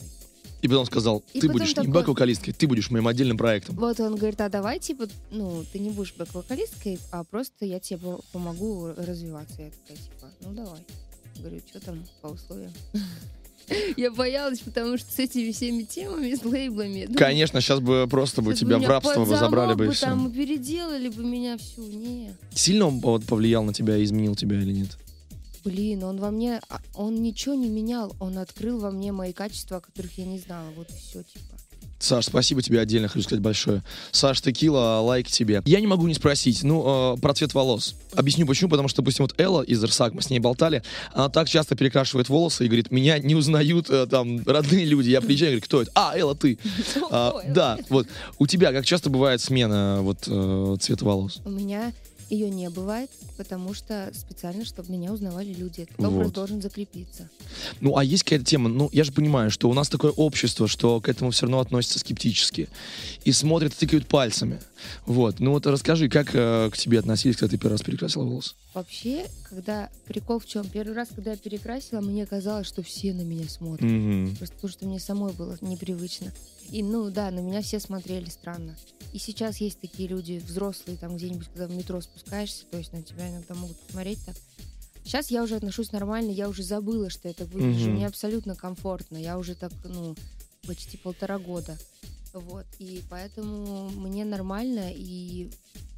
и 0.62 0.68
потом 0.68 0.86
сказал, 0.86 1.22
ты 1.34 1.42
потом 1.42 1.54
будешь 1.54 1.70
не 1.70 1.74
такой- 1.74 1.92
бэк-вокалисткой, 1.92 2.54
ты 2.54 2.68
будешь 2.68 2.92
моим 2.92 3.08
отдельным 3.08 3.38
проектом. 3.38 3.76
Вот 3.78 4.00
он 4.00 4.16
говорит, 4.16 4.40
а 4.42 4.50
давай, 4.50 4.80
типа, 4.80 5.08
ну, 5.32 5.66
ты 5.74 5.80
не 5.80 5.90
будешь 5.90 6.14
бэк-вокалисткой, 6.18 7.00
а 7.12 7.24
просто 7.24 7.66
я 7.66 7.80
тебе 7.80 7.98
по- 7.98 8.22
помогу 8.32 8.94
развиваться. 8.96 9.62
Я 9.64 9.72
такая, 9.72 9.98
типа, 9.98 10.30
ну, 10.42 10.54
давай. 10.54 10.82
Говорю, 11.40 11.62
что 11.68 11.80
там 11.80 12.06
по 12.22 12.28
условиям? 12.28 12.72
Я 13.98 14.12
боялась, 14.12 14.60
потому 14.60 14.98
что 14.98 15.12
с 15.12 15.20
этими 15.20 15.52
всеми 15.52 15.84
темами, 15.84 16.34
с 16.36 16.44
лейблами... 16.44 17.06
думаю, 17.06 17.18
Конечно, 17.18 17.62
сейчас 17.62 17.80
бы 17.80 18.08
просто 18.10 18.42
бы 18.42 18.54
тебя 18.54 18.78
в 18.78 18.88
рабство 18.88 19.26
бы 19.26 19.36
забрали 19.38 19.74
бы 19.76 19.88
и 19.88 19.90
все. 19.90 20.08
там 20.08 20.32
переделали 20.32 21.10
бы 21.10 21.24
меня 21.24 21.58
всю. 21.58 21.82
Не. 21.84 22.34
Сильно 22.54 22.88
он 22.88 23.00
вот 23.00 23.26
повлиял 23.26 23.64
на 23.64 23.74
тебя, 23.74 24.02
изменил 24.04 24.36
тебя 24.36 24.58
или 24.62 24.72
нет? 24.74 24.98
Блин, 25.64 26.04
он 26.04 26.18
во 26.18 26.32
мне... 26.32 26.60
а, 26.70 26.82
Он 26.96 27.22
ничего 27.22 27.54
не 27.54 27.70
менял. 27.70 28.16
Он 28.20 28.38
открыл 28.40 28.80
во 28.80 28.90
мне 28.90 29.12
мои 29.12 29.32
качества, 29.32 29.78
о 29.78 29.82
которых 29.82 30.18
я 30.18 30.26
не 30.26 30.40
знала. 30.40 30.68
Вот 30.76 30.90
все, 30.90 31.22
типа. 31.22 31.56
Саш, 32.02 32.26
спасибо 32.26 32.62
тебе 32.62 32.80
отдельно, 32.80 33.08
хочу 33.08 33.24
сказать 33.24 33.42
большое. 33.42 33.84
Саш, 34.12 34.42
текила, 34.42 35.00
лайк 35.02 35.28
тебе. 35.28 35.62
Я 35.66 35.80
не 35.80 35.88
могу 35.88 36.08
не 36.08 36.14
спросить, 36.14 36.64
ну, 36.64 37.16
э, 37.16 37.22
про 37.22 37.34
цвет 37.34 37.54
волос. 37.54 37.96
Объясню 38.16 38.48
почему, 38.48 38.70
потому 38.70 38.88
что, 38.88 39.02
допустим, 39.02 39.26
вот 39.26 39.40
Элла 39.40 39.62
из 39.62 39.84
Ирсак, 39.84 40.14
мы 40.14 40.22
с 40.22 40.30
ней 40.30 40.40
болтали, 40.40 40.84
она 41.14 41.30
так 41.30 41.48
часто 41.48 41.76
перекрашивает 41.76 42.28
волосы 42.28 42.66
и 42.66 42.68
говорит, 42.68 42.92
меня 42.92 43.20
не 43.20 43.36
узнают 43.36 43.90
э, 43.90 44.08
там 44.08 44.44
родные 44.46 44.86
люди. 44.86 45.10
Я 45.10 45.22
приезжаю 45.22 45.52
и 45.52 45.56
говорю, 45.56 45.66
кто 45.66 45.82
это? 45.84 45.92
А, 45.96 46.18
Элла, 46.18 46.36
ты. 46.36 46.58
А, 47.14 47.34
да, 47.48 47.78
вот. 47.90 48.08
У 48.40 48.48
тебя 48.48 48.72
как 48.72 48.86
часто 48.86 49.10
бывает 49.10 49.42
смена 49.42 50.00
вот 50.02 50.20
э, 50.28 50.78
цвета 50.80 51.04
волос? 51.04 51.42
У 51.44 51.50
меня 51.50 51.92
ее 52.32 52.50
не 52.50 52.70
бывает, 52.70 53.10
потому 53.38 53.74
что 53.74 54.12
специально, 54.14 54.66
чтобы 54.66 54.92
меня 54.92 55.12
узнавали 55.12 55.54
люди. 55.54 55.82
Этот 55.82 56.00
образ 56.00 56.26
Вот. 56.28 56.34
должен 56.34 56.62
закрепиться. 56.62 57.30
Ну, 57.82 57.98
а 57.98 58.04
есть 58.04 58.24
какая-то 58.24 58.46
тема, 58.46 58.70
ну, 58.70 58.90
я 58.94 59.04
же 59.04 59.12
понимаю, 59.12 59.52
что 59.52 59.70
у 59.70 59.74
нас 59.74 59.90
такое 59.90 60.12
общество, 60.12 60.68
что 60.68 61.02
к 61.02 61.10
этому 61.10 61.32
все 61.32 61.46
равно 61.46 61.60
относятся 61.60 62.00
скептически. 62.00 62.70
И 63.26 63.32
смотрят, 63.32 63.76
тыкают 63.76 64.08
пальцами. 64.08 64.60
Вот. 65.06 65.40
Ну 65.40 65.52
вот 65.52 65.66
расскажи, 65.68 66.10
как 66.10 66.34
э, 66.34 66.70
к 66.72 66.78
тебе 66.78 67.00
относились, 67.00 67.38
когда 67.38 67.52
ты 67.52 67.58
первый 67.58 67.74
раз 67.74 67.82
перекрасила 67.82 68.24
волосы? 68.24 68.56
Вообще, 68.74 69.28
когда 69.50 69.90
прикол 70.06 70.40
в 70.40 70.46
чем? 70.46 70.68
Первый 70.68 70.96
раз, 70.96 71.10
когда 71.14 71.32
я 71.32 71.38
перекрасила, 71.38 72.02
мне 72.02 72.26
казалось, 72.26 72.68
что 72.68 72.82
все 72.84 73.14
на 73.14 73.22
меня 73.22 73.48
смотрят. 73.50 73.90
Мгм. 73.90 74.36
Просто 74.38 74.56
потому 74.56 74.72
что 74.72 74.86
мне 74.86 75.00
самой 75.00 75.34
было 75.34 75.58
непривычно. 75.62 76.32
И, 76.70 76.84
ну 76.84 77.10
да, 77.10 77.32
на 77.32 77.40
меня 77.40 77.62
все 77.62 77.80
смотрели 77.80 78.30
странно. 78.30 78.78
И 79.14 79.20
сейчас 79.20 79.58
есть 79.58 79.80
такие 79.82 80.08
люди, 80.08 80.42
взрослые, 80.46 80.98
там 80.98 81.18
где-нибудь, 81.18 81.48
когда 81.48 81.68
в 81.68 81.76
метро 81.76 82.00
спускаешься, 82.00 82.66
то 82.72 82.78
есть 82.78 82.94
на 82.94 83.04
тебя 83.04 83.30
иногда 83.30 83.56
могут 83.56 83.78
посмотреть 83.78 84.20
так. 84.26 84.36
Сейчас 85.04 85.32
я 85.32 85.44
уже 85.44 85.56
отношусь 85.56 85.92
нормально, 85.92 86.32
я 86.32 86.48
уже 86.48 86.64
забыла, 86.64 87.10
что 87.10 87.28
это 87.28 87.46
выгляжу. 87.46 87.88
Мгм. 87.88 87.96
Мне 87.96 88.08
абсолютно 88.08 88.56
комфортно. 88.56 89.18
Я 89.18 89.38
уже 89.38 89.56
так, 89.56 89.72
ну, 89.84 90.16
почти 90.66 90.98
полтора 90.98 91.40
года. 91.40 91.78
Вот. 92.34 92.66
И 92.80 93.04
поэтому 93.10 93.90
мне 93.92 94.26
нормально. 94.26 94.92
И, 94.94 95.52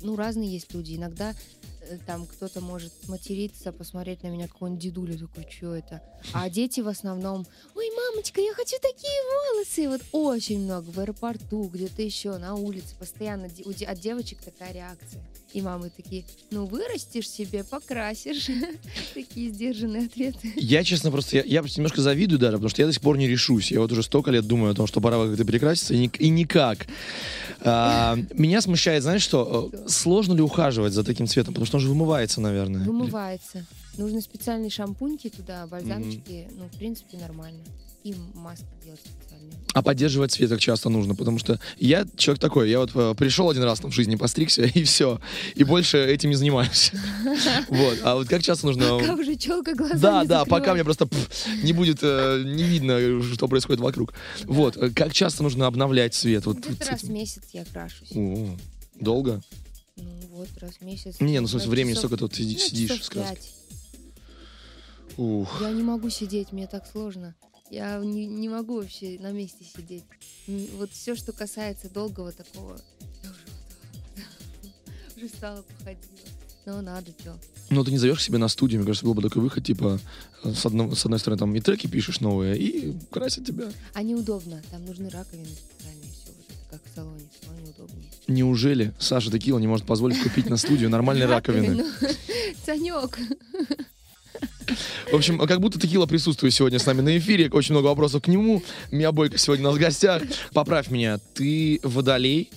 ну, 0.04 0.16
разные 0.16 0.52
есть 0.52 0.74
люди. 0.74 0.96
Иногда 0.96 1.34
э, 1.82 1.98
там 2.06 2.26
кто-то 2.26 2.62
может 2.62 2.92
материться, 3.08 3.72
посмотреть 3.72 4.24
на 4.24 4.28
меня, 4.28 4.48
какой-нибудь 4.48 4.84
дедуля 4.84 5.18
такой, 5.18 5.48
что 5.50 5.76
это? 5.76 6.02
А 6.34 6.50
дети 6.52 6.82
в 6.82 6.88
основном, 6.88 7.48
ой, 7.76 7.90
мамочка, 7.96 8.42
я 8.42 8.54
хочу 8.54 8.76
такие 8.82 9.20
волосы. 9.54 9.90
Вот 9.90 10.02
очень 10.12 10.60
много 10.62 10.90
в 10.90 11.00
аэропорту, 11.00 11.64
где-то 11.64 12.02
еще, 12.02 12.38
на 12.38 12.56
улице, 12.56 12.96
постоянно 13.00 13.46
от 13.48 14.00
девочек 14.00 14.40
такая 14.42 14.74
реакция. 14.74 15.24
И 15.54 15.62
мамы 15.62 15.92
такие, 15.96 16.26
ну 16.50 16.66
вырастешь 16.66 17.30
себе, 17.30 17.64
покрасишь. 17.64 18.50
Такие 19.14 19.52
сдержанные 19.52 20.08
ответы. 20.08 20.52
Я, 20.56 20.84
честно, 20.84 21.12
просто, 21.12 21.38
я, 21.38 21.44
я 21.44 21.62
немножко 21.62 22.02
завидую 22.02 22.40
даже, 22.40 22.58
потому 22.58 22.70
что 22.70 22.82
я 22.82 22.88
до 22.88 22.94
сих 22.94 23.04
пор 23.04 23.18
не 23.18 23.28
решусь. 23.28 23.72
Я 23.72 23.80
вот 23.80 23.92
уже 23.92 24.02
столько 24.02 24.32
лет 24.32 24.48
думаю 24.48 24.72
о 24.72 24.76
том, 24.76 24.88
что 24.88 25.00
пора 25.00 25.28
как-то 25.28 25.46
перекраситься, 25.46 25.94
и, 25.94 26.08
и 26.08 26.30
никак. 26.30 26.88
А, 27.62 28.16
меня 28.34 28.62
смущает, 28.62 29.04
знаешь 29.04 29.22
что, 29.22 29.70
э, 29.72 29.88
сложно 29.88 30.34
ли 30.34 30.42
ухаживать 30.42 30.94
за 30.94 31.04
таким 31.04 31.28
цветом, 31.28 31.54
потому 31.54 31.66
что 31.66 31.78
он 31.78 31.82
же 31.82 31.90
вымывается, 31.90 32.42
наверное. 32.42 32.86
Вымывается. 32.86 33.66
Нужны 33.98 34.22
специальные 34.22 34.70
шампуньки 34.70 35.30
туда, 35.30 35.68
бальзамчики. 35.68 36.48
Ну, 36.58 36.66
в 36.66 36.78
принципе, 36.78 37.18
нормально. 37.18 37.60
И 38.04 38.14
маски 38.34 38.66
делать 38.84 39.00
специальные. 39.00 39.54
А 39.74 39.82
поддерживать 39.82 40.32
цвет 40.32 40.50
как 40.50 40.60
часто 40.60 40.90
нужно, 40.90 41.16
потому 41.16 41.40
что 41.40 41.60
я 41.78 42.06
человек 42.18 42.42
такой, 42.42 42.70
я 42.70 42.80
вот 42.80 42.92
э, 42.94 43.16
пришел 43.18 43.50
один 43.50 43.64
раз 43.64 43.80
там 43.80 43.92
в 43.92 43.94
жизни, 43.94 44.16
постригся, 44.18 44.64
и 44.74 44.84
все. 44.84 45.22
И 45.56 45.64
больше 45.64 45.98
этим 45.98 46.30
не 46.30 46.36
занимаюсь. 46.36 46.92
Вот. 47.70 47.98
А 48.04 48.16
вот 48.16 48.28
как 48.28 48.44
часто 48.44 48.66
нужно... 48.68 49.00
Пока 49.00 49.16
уже 49.16 49.36
челка 49.36 49.74
глаза 49.74 49.96
Да, 49.96 50.24
да, 50.26 50.46
пока 50.46 50.74
мне 50.74 50.84
просто 50.84 51.08
не 51.64 51.72
будет, 51.74 52.00
э, 52.02 52.44
не 52.46 52.64
видно, 52.64 53.24
что 53.34 53.48
происходит 53.48 53.80
вокруг. 53.80 54.14
Вот. 54.44 54.76
э, 54.78 54.90
Как 54.90 55.14
часто 55.14 55.44
нужно 55.44 55.66
обновлять 55.66 56.14
цвет? 56.14 56.46
Вот, 56.46 56.58
Где-то 56.58 56.74
вот 56.74 56.88
раз 56.90 57.02
в 57.04 57.10
месяц 57.10 57.44
я 57.54 57.64
крашусь. 57.66 58.12
Долго? 59.00 59.42
Ну 59.96 60.12
вот, 60.32 60.50
раз 60.60 60.74
в 60.76 60.82
месяц. 60.82 61.20
Не, 61.20 61.40
ну, 61.40 61.48
в 61.48 61.50
смысле, 61.50 61.68
Раз 61.68 61.72
времени 61.74 61.94
сколько 61.94 62.18
сиди- 62.36 62.54
ну, 62.54 62.60
сидишь 62.60 63.04
с 63.04 63.10
краской? 63.10 63.50
Ух. 65.18 65.62
Я 65.62 65.72
не 65.72 65.84
могу 65.84 66.10
сидеть, 66.10 66.52
мне 66.52 66.68
так 66.68 66.86
сложно. 66.92 67.36
Я 67.74 67.98
не, 67.98 68.28
не 68.28 68.50
могу 68.50 68.76
вообще 68.76 69.18
на 69.20 69.32
месте 69.32 69.66
сидеть. 69.66 70.04
Вот 70.78 70.92
все, 70.92 71.16
что 71.16 71.32
касается 71.32 71.90
долгого 71.90 72.32
такого, 72.32 72.80
я 73.24 73.30
уже, 73.32 75.18
уже 75.18 75.28
стала 75.28 75.64
походила. 75.64 76.08
Но 76.68 76.82
надо 76.84 77.12
что. 77.20 77.36
Ну, 77.72 77.84
ты 77.84 77.90
не 77.90 77.98
зовешь 77.98 78.24
себе 78.24 78.38
на 78.38 78.48
студию, 78.48 78.80
мне 78.80 78.86
кажется, 78.86 79.08
был 79.08 79.16
бы 79.16 79.24
такой 79.24 79.42
выход, 79.42 79.66
типа, 79.66 80.00
э, 80.44 80.54
с, 80.54 80.68
одно- 80.68 80.94
с 80.94 81.04
одной 81.04 81.20
стороны, 81.20 81.40
там, 81.40 81.56
и 81.56 81.62
треки 81.62 81.88
пишешь 81.88 82.20
новые, 82.20 82.60
и 82.60 82.94
красят 83.10 83.44
тебя. 83.48 83.72
А 83.94 84.04
неудобно, 84.04 84.62
там 84.70 84.86
нужны 84.86 85.10
раковины 85.10 85.48
специальные, 85.48 86.12
все 86.12 86.32
вот 86.32 86.46
это 86.50 86.70
как 86.70 86.82
в 86.86 86.96
салоне, 86.96 87.26
салоне 87.44 87.74
удобнее. 87.76 88.10
Неужели 88.28 88.94
Саша 89.00 89.32
Текила 89.32 89.58
не 89.58 89.68
может 89.68 89.88
позволить 89.88 90.22
купить 90.22 90.48
на 90.48 90.58
студию 90.58 90.92
нормальные 90.92 91.26
раковины? 91.28 91.86
Санек. 92.66 93.18
В 95.14 95.16
общем, 95.16 95.38
как 95.38 95.62
будто 95.62 95.80
Текила 95.80 96.08
присутствует 96.08 96.56
сегодня 96.56 96.80
с 96.80 96.88
нами 96.88 97.02
на 97.02 97.16
эфире. 97.20 97.48
Очень 97.52 97.74
много 97.74 97.86
вопросов 97.86 98.24
к 98.24 98.28
нему. 98.28 98.64
Мия 98.90 99.12
Бойко 99.12 99.38
сегодня 99.38 99.64
у 99.64 99.68
нас 99.68 99.78
в 99.78 99.80
гостях. 99.80 100.24
Поправь 100.54 100.90
меня, 100.90 101.20
ты 101.36 101.80
водолей? 101.84 102.50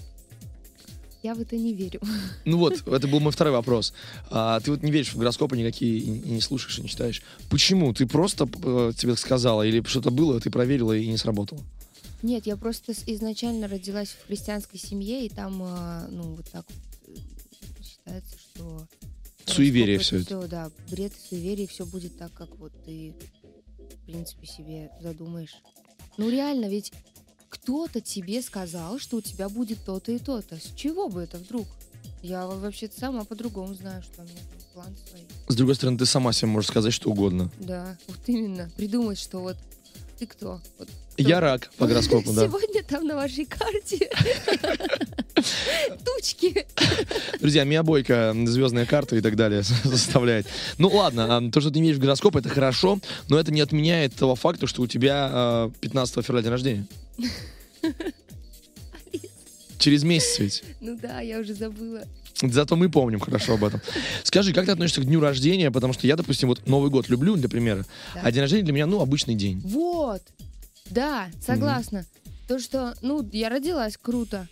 Я 1.22 1.34
в 1.34 1.40
это 1.42 1.54
не 1.54 1.74
верю. 1.74 2.00
Ну 2.46 2.56
вот, 2.56 2.88
это 2.88 3.08
был 3.08 3.20
мой 3.20 3.30
второй 3.30 3.52
вопрос. 3.52 3.92
А, 4.30 4.58
ты 4.60 4.70
вот 4.70 4.82
не 4.82 4.90
веришь 4.90 5.12
в 5.12 5.18
гороскопы 5.18 5.54
никакие, 5.54 5.98
и, 5.98 6.04
и 6.04 6.30
не 6.30 6.40
слушаешь, 6.40 6.78
и 6.78 6.82
не 6.82 6.88
читаешь. 6.88 7.22
Почему? 7.50 7.92
Ты 7.92 8.06
просто 8.06 8.48
э, 8.64 8.92
тебе 8.96 9.16
сказала, 9.16 9.60
или 9.60 9.82
что-то 9.86 10.10
было, 10.10 10.40
ты 10.40 10.48
проверила 10.48 10.96
и 10.96 11.06
не 11.06 11.18
сработало? 11.18 11.60
Нет, 12.22 12.46
я 12.46 12.56
просто 12.56 12.94
изначально 13.06 13.68
родилась 13.68 14.16
в 14.18 14.28
христианской 14.28 14.78
семье, 14.78 15.26
и 15.26 15.28
там, 15.28 15.60
а, 15.62 16.08
ну, 16.10 16.36
вот 16.36 16.46
так 16.50 16.64
вот, 16.66 17.16
э, 17.16 17.84
считается, 17.84 18.34
что... 18.38 18.86
Суеверие 19.46 19.98
всё 19.98 20.18
это. 20.18 20.46
да, 20.48 20.70
бред 20.90 21.12
и 21.12 21.28
суеверие, 21.28 21.66
все 21.66 21.86
будет 21.86 22.18
так, 22.18 22.32
как 22.32 22.56
вот 22.56 22.72
ты, 22.84 23.14
в 24.02 24.06
принципе, 24.06 24.46
себе 24.46 24.90
задумаешь. 25.00 25.54
Ну, 26.18 26.28
реально, 26.30 26.66
ведь 26.66 26.92
кто-то 27.48 28.00
тебе 28.00 28.42
сказал, 28.42 28.98
что 28.98 29.18
у 29.18 29.20
тебя 29.20 29.48
будет 29.48 29.78
то-то 29.84 30.12
и 30.12 30.18
то-то. 30.18 30.56
С 30.56 30.72
чего 30.74 31.08
бы 31.08 31.22
это 31.22 31.38
вдруг? 31.38 31.66
Я 32.22 32.46
во- 32.46 32.56
вообще-то 32.56 32.98
сама 32.98 33.24
по-другому 33.24 33.74
знаю, 33.74 34.02
что 34.02 34.22
у 34.22 34.24
меня 34.24 34.40
план 34.74 34.94
свои. 35.08 35.22
С 35.48 35.54
другой 35.54 35.74
стороны, 35.76 35.98
ты 35.98 36.06
сама 36.06 36.32
себе 36.32 36.48
можешь 36.48 36.70
сказать 36.70 36.92
что 36.92 37.10
угодно. 37.10 37.50
Да, 37.60 37.96
вот 38.08 38.18
именно. 38.26 38.70
Придумать, 38.76 39.18
что 39.18 39.38
вот 39.40 39.56
ты 40.18 40.26
кто? 40.26 40.60
Вот 40.78 40.88
Я 41.18 41.40
рак 41.40 41.70
по 41.76 41.86
гороскопу, 41.86 42.32
да. 42.34 42.46
Сегодня 42.46 42.82
там 42.82 43.06
на 43.06 43.14
вашей 43.14 43.44
карте 43.44 44.10
тучки. 46.04 46.66
Друзья, 47.40 47.64
Мия 47.64 47.82
Бойко, 47.82 48.34
звездная 48.46 48.86
карта 48.86 49.16
и 49.16 49.20
так 49.20 49.36
далее 49.36 49.62
составляет. 49.84 50.46
Ну 50.78 50.88
ладно, 50.88 51.36
а, 51.36 51.50
то, 51.50 51.60
что 51.60 51.70
ты 51.70 51.80
веришь 51.80 51.96
в 51.96 52.00
гороскоп, 52.00 52.36
это 52.36 52.48
хорошо, 52.48 52.98
но 53.28 53.38
это 53.38 53.52
не 53.52 53.60
отменяет 53.60 54.14
того 54.14 54.34
факта, 54.34 54.66
что 54.66 54.82
у 54.82 54.86
тебя 54.86 55.28
а, 55.30 55.72
15 55.80 56.24
февраля 56.24 56.42
день 56.42 56.52
рождения. 56.52 56.86
Через 59.78 60.02
месяц 60.04 60.38
ведь. 60.38 60.64
Ну 60.80 60.98
да, 61.00 61.20
я 61.20 61.38
уже 61.38 61.54
забыла. 61.54 62.02
Зато 62.42 62.76
мы 62.76 62.90
помним 62.90 63.20
хорошо 63.20 63.54
об 63.54 63.64
этом. 63.64 63.80
Скажи, 64.22 64.52
как 64.52 64.66
ты 64.66 64.72
относишься 64.72 65.00
к 65.00 65.04
дню 65.04 65.20
рождения? 65.20 65.70
Потому 65.70 65.92
что 65.92 66.06
я, 66.06 66.16
допустим, 66.16 66.48
вот 66.48 66.66
Новый 66.66 66.90
год 66.90 67.08
люблю, 67.08 67.36
для 67.36 67.48
примера, 67.48 67.86
Да. 68.14 68.20
а 68.24 68.32
день 68.32 68.42
рождения 68.42 68.64
для 68.64 68.72
меня, 68.74 68.86
ну, 68.86 69.00
обычный 69.00 69.34
день. 69.34 69.60
Вот. 69.64 70.22
Да, 70.90 71.28
согласна. 71.44 72.04
То, 72.48 72.58
что, 72.58 72.94
ну, 73.00 73.26
я 73.32 73.48
родилась, 73.48 73.96
круто. 73.96 74.48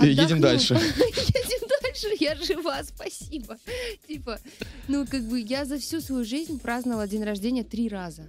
Едем 0.00 0.40
дальше. 0.40 0.74
Едем 0.96 1.68
дальше, 1.68 1.69
я 2.20 2.34
жива, 2.36 2.82
спасибо. 2.84 3.58
Типа, 4.08 4.38
ну, 4.88 5.06
как 5.06 5.22
бы 5.24 5.40
я 5.40 5.64
за 5.64 5.78
всю 5.78 6.00
свою 6.00 6.24
жизнь 6.24 6.58
праздновала 6.60 7.06
день 7.08 7.24
рождения 7.24 7.64
три 7.64 7.88
раза. 7.88 8.22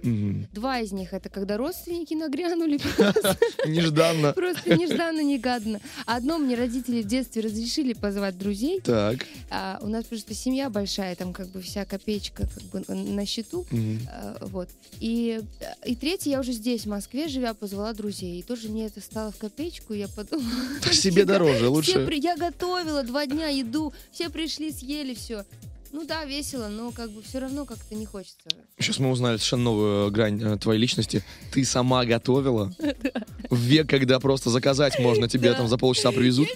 Два 0.52 0.80
из 0.80 0.92
них 0.92 1.12
это 1.12 1.28
когда 1.28 1.56
родственники 1.56 2.14
нагрянули, 2.14 2.78
Нежданно. 3.66 4.32
просто 4.32 4.74
нежданно-негаданно. 4.74 5.80
Одно 6.06 6.38
мне 6.38 6.54
родители 6.54 7.02
в 7.02 7.06
детстве 7.06 7.42
разрешили 7.42 7.92
позвать 7.92 8.38
друзей, 8.38 8.80
Так. 8.80 9.26
А 9.50 9.78
у 9.82 9.88
нас 9.88 10.04
просто 10.04 10.34
семья 10.34 10.70
большая, 10.70 11.14
там 11.16 11.32
как 11.32 11.48
бы 11.48 11.60
вся 11.60 11.84
копеечка 11.84 12.46
как 12.46 12.62
бы 12.86 12.94
на 12.94 13.26
счету. 13.26 13.66
А, 14.10 14.36
Вот. 14.46 14.68
И, 15.00 15.40
и 15.84 15.96
третий 15.96 16.30
я 16.30 16.40
уже 16.40 16.52
здесь, 16.52 16.82
в 16.82 16.86
Москве, 16.88 17.28
живя, 17.28 17.54
позвала 17.54 17.92
друзей. 17.92 18.38
И 18.38 18.42
тоже 18.42 18.68
мне 18.68 18.86
это 18.86 19.00
стало 19.00 19.32
в 19.32 19.36
копеечку, 19.36 19.92
я 19.94 20.08
подумала... 20.08 20.50
Себе 20.92 21.24
дороже, 21.24 21.68
лучше. 21.68 22.08
Я 22.22 22.36
готовила 22.36 23.02
два 23.02 23.26
дня 23.26 23.48
еду, 23.62 23.92
все 24.10 24.30
пришли, 24.30 24.70
съели 24.70 25.14
все. 25.14 25.44
Ну 25.92 26.06
да, 26.06 26.24
весело, 26.24 26.68
но 26.68 26.90
как 26.90 27.10
бы 27.10 27.22
все 27.22 27.38
равно 27.38 27.66
как-то 27.66 27.94
не 27.94 28.06
хочется. 28.06 28.48
Сейчас 28.78 28.98
мы 28.98 29.10
узнали 29.10 29.36
совершенно 29.36 29.64
новую 29.64 30.10
грань 30.10 30.42
э, 30.42 30.56
твоей 30.56 30.80
личности. 30.80 31.22
Ты 31.52 31.64
сама 31.66 32.06
готовила? 32.06 32.72
В 33.50 33.58
век, 33.58 33.88
когда 33.90 34.18
просто 34.18 34.48
заказать 34.48 34.98
можно, 34.98 35.28
тебе 35.28 35.52
там 35.52 35.68
за 35.68 35.76
полчаса 35.76 36.10
привезут? 36.10 36.48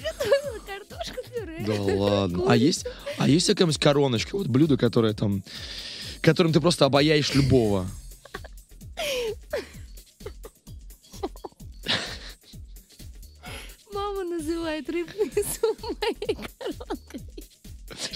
Да 1.67 1.75
ладно. 1.75 2.45
А 2.49 2.57
есть, 2.57 2.87
а 3.19 3.29
есть 3.29 3.47
какая-нибудь 3.49 3.79
короночка, 3.79 4.37
вот 4.37 4.47
блюдо, 4.47 4.79
которое 4.79 5.13
там, 5.13 5.43
которым 6.23 6.53
ты 6.53 6.61
просто 6.61 6.87
обаяешь 6.87 7.35
любого? 7.35 7.87
называет 14.37 14.89
рыбный 14.89 15.45
суп 15.61 15.83
моей. 15.83 16.36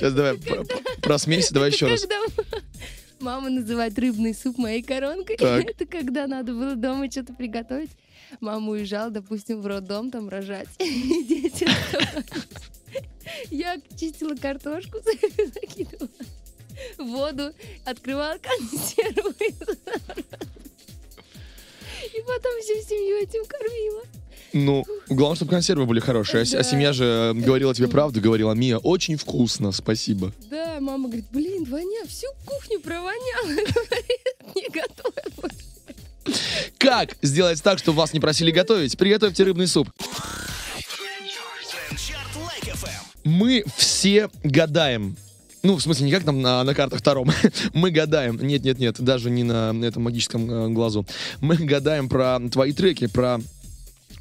Сейчас 0.00 0.14
давай 0.14 0.38
про- 0.38 0.64
просмейся, 1.02 1.52
давай 1.52 1.70
еще 1.70 1.86
раз. 1.86 2.06
Мама 3.20 3.50
называет 3.50 3.98
рыбный 3.98 4.34
суп 4.34 4.56
моей 4.56 4.82
коронкой, 4.82 5.36
это 5.40 5.84
когда 5.84 6.26
надо 6.26 6.54
было 6.54 6.74
дома 6.74 7.10
что-то 7.10 7.34
приготовить. 7.34 7.90
Мама 8.40 8.70
уезжала, 8.70 9.10
допустим, 9.10 9.60
в 9.60 9.66
роддом 9.66 10.10
там 10.10 10.30
рожать. 10.30 10.68
И 10.78 11.24
дети. 11.24 11.68
Я 13.50 13.76
чистила 13.98 14.34
картошку, 14.36 15.00
закидывала 15.02 16.08
воду, 16.96 17.52
открывала 17.84 18.38
консервы. 18.38 19.34
И 22.14 22.22
потом 22.22 22.60
всю 22.62 22.80
семью 22.88 23.18
этим 23.18 23.44
кормила. 23.44 24.02
Ну, 24.52 24.84
главное, 25.08 25.36
чтобы 25.36 25.50
консервы 25.52 25.86
были 25.86 26.00
хорошие. 26.00 26.42
А, 26.42 26.42
а 26.42 26.62
Да. 26.62 26.62
семья 26.62 26.92
же 26.92 27.04
э, 27.04 27.32
говорила 27.34 27.74
тебе 27.74 27.88
правду, 27.88 28.20
говорила, 28.20 28.52
Мия, 28.52 28.78
очень 28.78 29.16
вкусно, 29.16 29.72
спасибо. 29.72 30.32
Да, 30.50 30.78
мама 30.80 31.08
говорит, 31.08 31.26
блин, 31.30 31.64
воня, 31.64 32.04
всю 32.08 32.26
кухню 32.46 32.80
провоняла. 32.80 33.46
Говорит, 33.46 34.56
не 34.56 34.68
готовь 34.68 35.34
больше. 35.40 35.56
Как 36.78 37.16
сделать 37.22 37.62
так, 37.62 37.78
чтобы 37.78 37.98
вас 37.98 38.12
не 38.12 38.20
просили 38.20 38.50
готовить? 38.50 38.96
Приготовьте 38.98 39.44
рыбный 39.44 39.66
суп. 39.66 39.88
Мы 43.24 43.64
все 43.76 44.28
гадаем. 44.42 45.16
Ну, 45.62 45.76
в 45.76 45.82
смысле, 45.82 46.06
не 46.06 46.12
как 46.12 46.24
там 46.24 46.40
на, 46.40 46.64
на 46.64 46.74
картах 46.74 47.02
Таром. 47.02 47.30
Мы 47.74 47.90
гадаем. 47.90 48.38
Нет, 48.40 48.64
нет, 48.64 48.78
нет, 48.78 48.98
даже 48.98 49.28
не 49.28 49.42
на 49.42 49.74
этом 49.84 50.04
магическом 50.04 50.50
э, 50.50 50.68
глазу. 50.70 51.06
Мы 51.40 51.56
гадаем 51.56 52.08
про 52.08 52.40
твои 52.50 52.72
треки, 52.72 53.06
про 53.08 53.40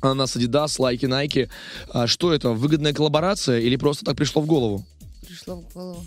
нас 0.02 0.36
Adidas, 0.36 0.76
лайки, 0.80 1.06
Nike. 1.06 1.50
А 1.90 2.08
что 2.08 2.34
это, 2.34 2.50
выгодная 2.52 2.94
коллаборация 2.94 3.60
или 3.60 3.76
просто 3.76 4.06
так 4.06 4.16
пришло 4.18 4.42
в 4.42 4.46
голову? 4.46 4.86
Пришло 5.28 5.56
в 5.56 5.74
голову. 5.74 6.06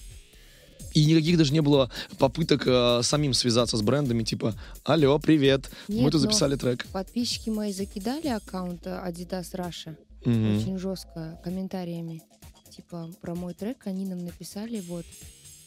И 0.95 1.05
никаких 1.07 1.39
даже 1.39 1.53
не 1.55 1.61
было 1.63 1.91
попыток 2.19 2.65
э, 2.67 3.01
самим 3.03 3.33
связаться 3.33 3.77
с 3.79 3.83
брендами, 3.83 4.25
типа, 4.25 4.55
алло, 4.85 5.19
привет, 5.19 5.71
мы 5.89 5.95
Нет, 5.95 6.05
тут 6.13 6.15
но- 6.15 6.19
записали 6.29 6.57
трек. 6.57 6.87
Подписчики 6.93 7.49
мои 7.49 7.73
закидали 7.73 8.29
аккаунт 8.29 8.87
э, 8.87 8.91
Adidas 8.91 9.53
Russia 9.55 9.97
Мгм. 10.25 10.59
очень 10.59 10.79
жестко 10.79 11.41
комментариями. 11.43 12.23
Типа 12.71 13.11
про 13.23 13.35
мой 13.35 13.55
трек 13.55 13.79
они 13.87 14.05
нам 14.07 14.25
написали 14.25 14.81
вот 14.81 15.05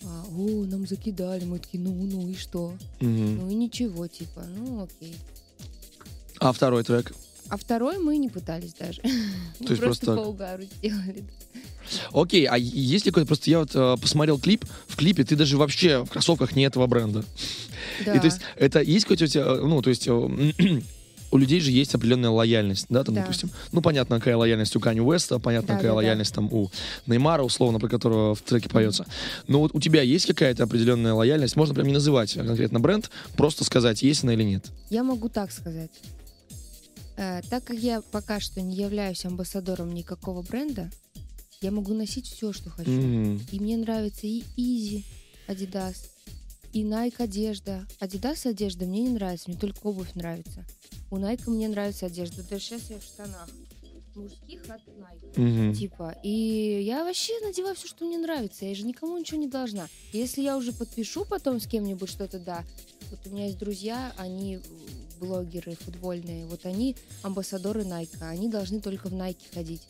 а, 0.03 0.23
о, 0.37 0.65
нам 0.65 0.85
закидали, 0.85 1.45
мы 1.45 1.57
такие, 1.59 1.83
ну, 1.83 1.91
ну 1.93 2.27
и 2.29 2.35
что? 2.35 2.73
Мгм. 2.99 3.37
Ну 3.37 3.49
и 3.49 3.55
ничего, 3.55 4.07
типа, 4.07 4.43
ну 4.55 4.83
окей. 4.83 5.15
А 6.39 6.51
второй 6.51 6.83
трек? 6.83 7.13
А 7.49 7.57
второй 7.57 7.99
мы 7.99 8.17
не 8.17 8.29
пытались 8.29 8.73
даже. 8.73 9.01
Мы 9.59 9.69
есть 9.69 9.81
просто 9.81 10.05
так? 10.07 10.15
по 10.17 10.21
угару 10.21 10.63
сделали. 10.63 11.23
Окей, 12.11 12.45
а 12.45 12.57
есть 12.57 13.05
ли 13.05 13.11
какой-то... 13.11 13.27
Просто 13.27 13.49
я 13.51 13.59
вот 13.59 13.69
э, 13.75 13.95
посмотрел 14.01 14.39
клип, 14.39 14.65
в 14.87 14.95
клипе 14.95 15.23
ты 15.23 15.35
даже 15.35 15.55
вообще 15.57 16.03
в 16.03 16.09
кроссовках 16.09 16.55
не 16.55 16.63
этого 16.63 16.87
бренда. 16.87 17.23
Да. 18.03 18.15
И 18.15 18.19
то 18.19 18.25
есть 18.25 18.39
это 18.57 18.81
есть 18.81 19.05
какой-то 19.05 19.25
у 19.25 19.27
тебя... 19.27 19.43
э, 19.43 19.61
Ну, 19.63 19.81
то 19.81 19.89
есть... 19.91 20.07
э, 20.07 20.51
У 21.31 21.37
людей 21.37 21.59
же 21.59 21.71
есть 21.71 21.93
определенная 21.93 22.29
лояльность, 22.29 22.85
да, 22.87 23.03
там, 23.03 23.15
Да. 23.15 23.21
допустим. 23.21 23.49
Ну, 23.73 23.81
понятно, 23.81 24.19
какая 24.19 24.37
лояльность 24.37 24.75
у 24.75 24.79
Кани 24.79 25.01
Уэста, 25.01 25.37
понятно, 25.39 25.69
Да, 25.69 25.73
какая 25.73 25.87
да, 25.89 25.89
да. 25.89 25.95
лояльность 25.95 26.33
там 26.33 26.53
у 26.53 26.71
Неймара, 27.07 27.43
условно, 27.43 27.79
про 27.79 27.89
которого 27.89 28.35
в 28.35 28.41
треке 28.41 28.69
поется. 28.69 29.05
Но 29.47 29.59
вот 29.59 29.71
у 29.73 29.81
тебя 29.81 30.01
есть 30.01 30.27
какая-то 30.27 30.63
определенная 30.63 31.13
лояльность? 31.13 31.55
Можно 31.57 31.73
прям 31.75 31.87
не 31.87 31.93
называть 31.93 32.33
конкретно 32.35 32.79
бренд, 32.79 33.09
просто 33.35 33.63
сказать, 33.65 34.01
есть 34.03 34.23
она 34.23 34.33
или 34.33 34.43
нет. 34.43 34.67
Я 34.91 35.03
могу 35.03 35.27
так 35.27 35.51
сказать. 35.51 35.89
Э, 37.17 37.41
так 37.49 37.63
как 37.63 37.77
я 37.77 38.01
пока 38.01 38.39
что 38.39 38.61
не 38.61 38.75
являюсь 38.75 39.25
амбассадором 39.25 39.93
никакого 39.93 40.41
бренда, 40.41 40.89
я 41.61 41.71
могу 41.71 41.93
носить 41.93 42.27
все, 42.27 42.51
что 42.53 42.69
хочу. 42.69 42.91
Мгм. 42.91 43.41
И 43.51 43.59
мне 43.59 43.77
нравится 43.77 44.27
и 44.27 44.43
Easy, 44.57 45.03
Adidas, 45.47 45.95
и 46.73 46.83
Nike 46.83 47.15
одежда. 47.23 47.87
Adidas 47.99 48.47
одежда 48.47 48.85
мне 48.85 49.03
не 49.03 49.09
нравится, 49.09 49.49
мне 49.49 49.57
только 49.57 49.79
обувь 49.87 50.13
нравится. 50.13 50.65
У 51.09 51.17
Nike 51.17 51.49
мне 51.49 51.69
нравится 51.69 52.07
одежда. 52.07 52.43
Даже 52.43 52.65
сейчас 52.65 52.89
я 52.89 52.99
в 52.99 53.03
штанах. 53.03 53.49
Мужских 54.13 54.61
от 54.69 54.81
Nike. 54.87 55.39
Мгм. 55.39 55.73
Типа, 55.73 56.17
и 56.23 56.83
я 56.83 57.03
вообще 57.03 57.33
надеваю 57.41 57.75
все, 57.75 57.87
что 57.87 58.05
мне 58.05 58.17
нравится. 58.17 58.65
Я 58.65 58.75
же 58.75 58.85
никому 58.85 59.17
ничего 59.17 59.39
не 59.39 59.47
должна. 59.47 59.87
Если 60.13 60.41
я 60.41 60.57
уже 60.57 60.71
подпишу 60.71 61.25
потом 61.25 61.59
с 61.59 61.67
кем-нибудь 61.67 62.09
что-то, 62.09 62.39
да. 62.39 62.63
Вот 63.15 63.31
у 63.31 63.33
меня 63.33 63.45
есть 63.45 63.57
друзья, 63.57 64.11
они 64.17 64.59
блогеры 65.21 65.77
футбольные. 65.79 66.45
Вот 66.47 66.65
они 66.65 66.95
амбассадоры 67.23 67.83
Nike. 67.83 68.21
Они 68.21 68.49
должны 68.49 68.81
только 68.81 69.07
в 69.07 69.13
Nike 69.13 69.37
ходить. 69.53 69.81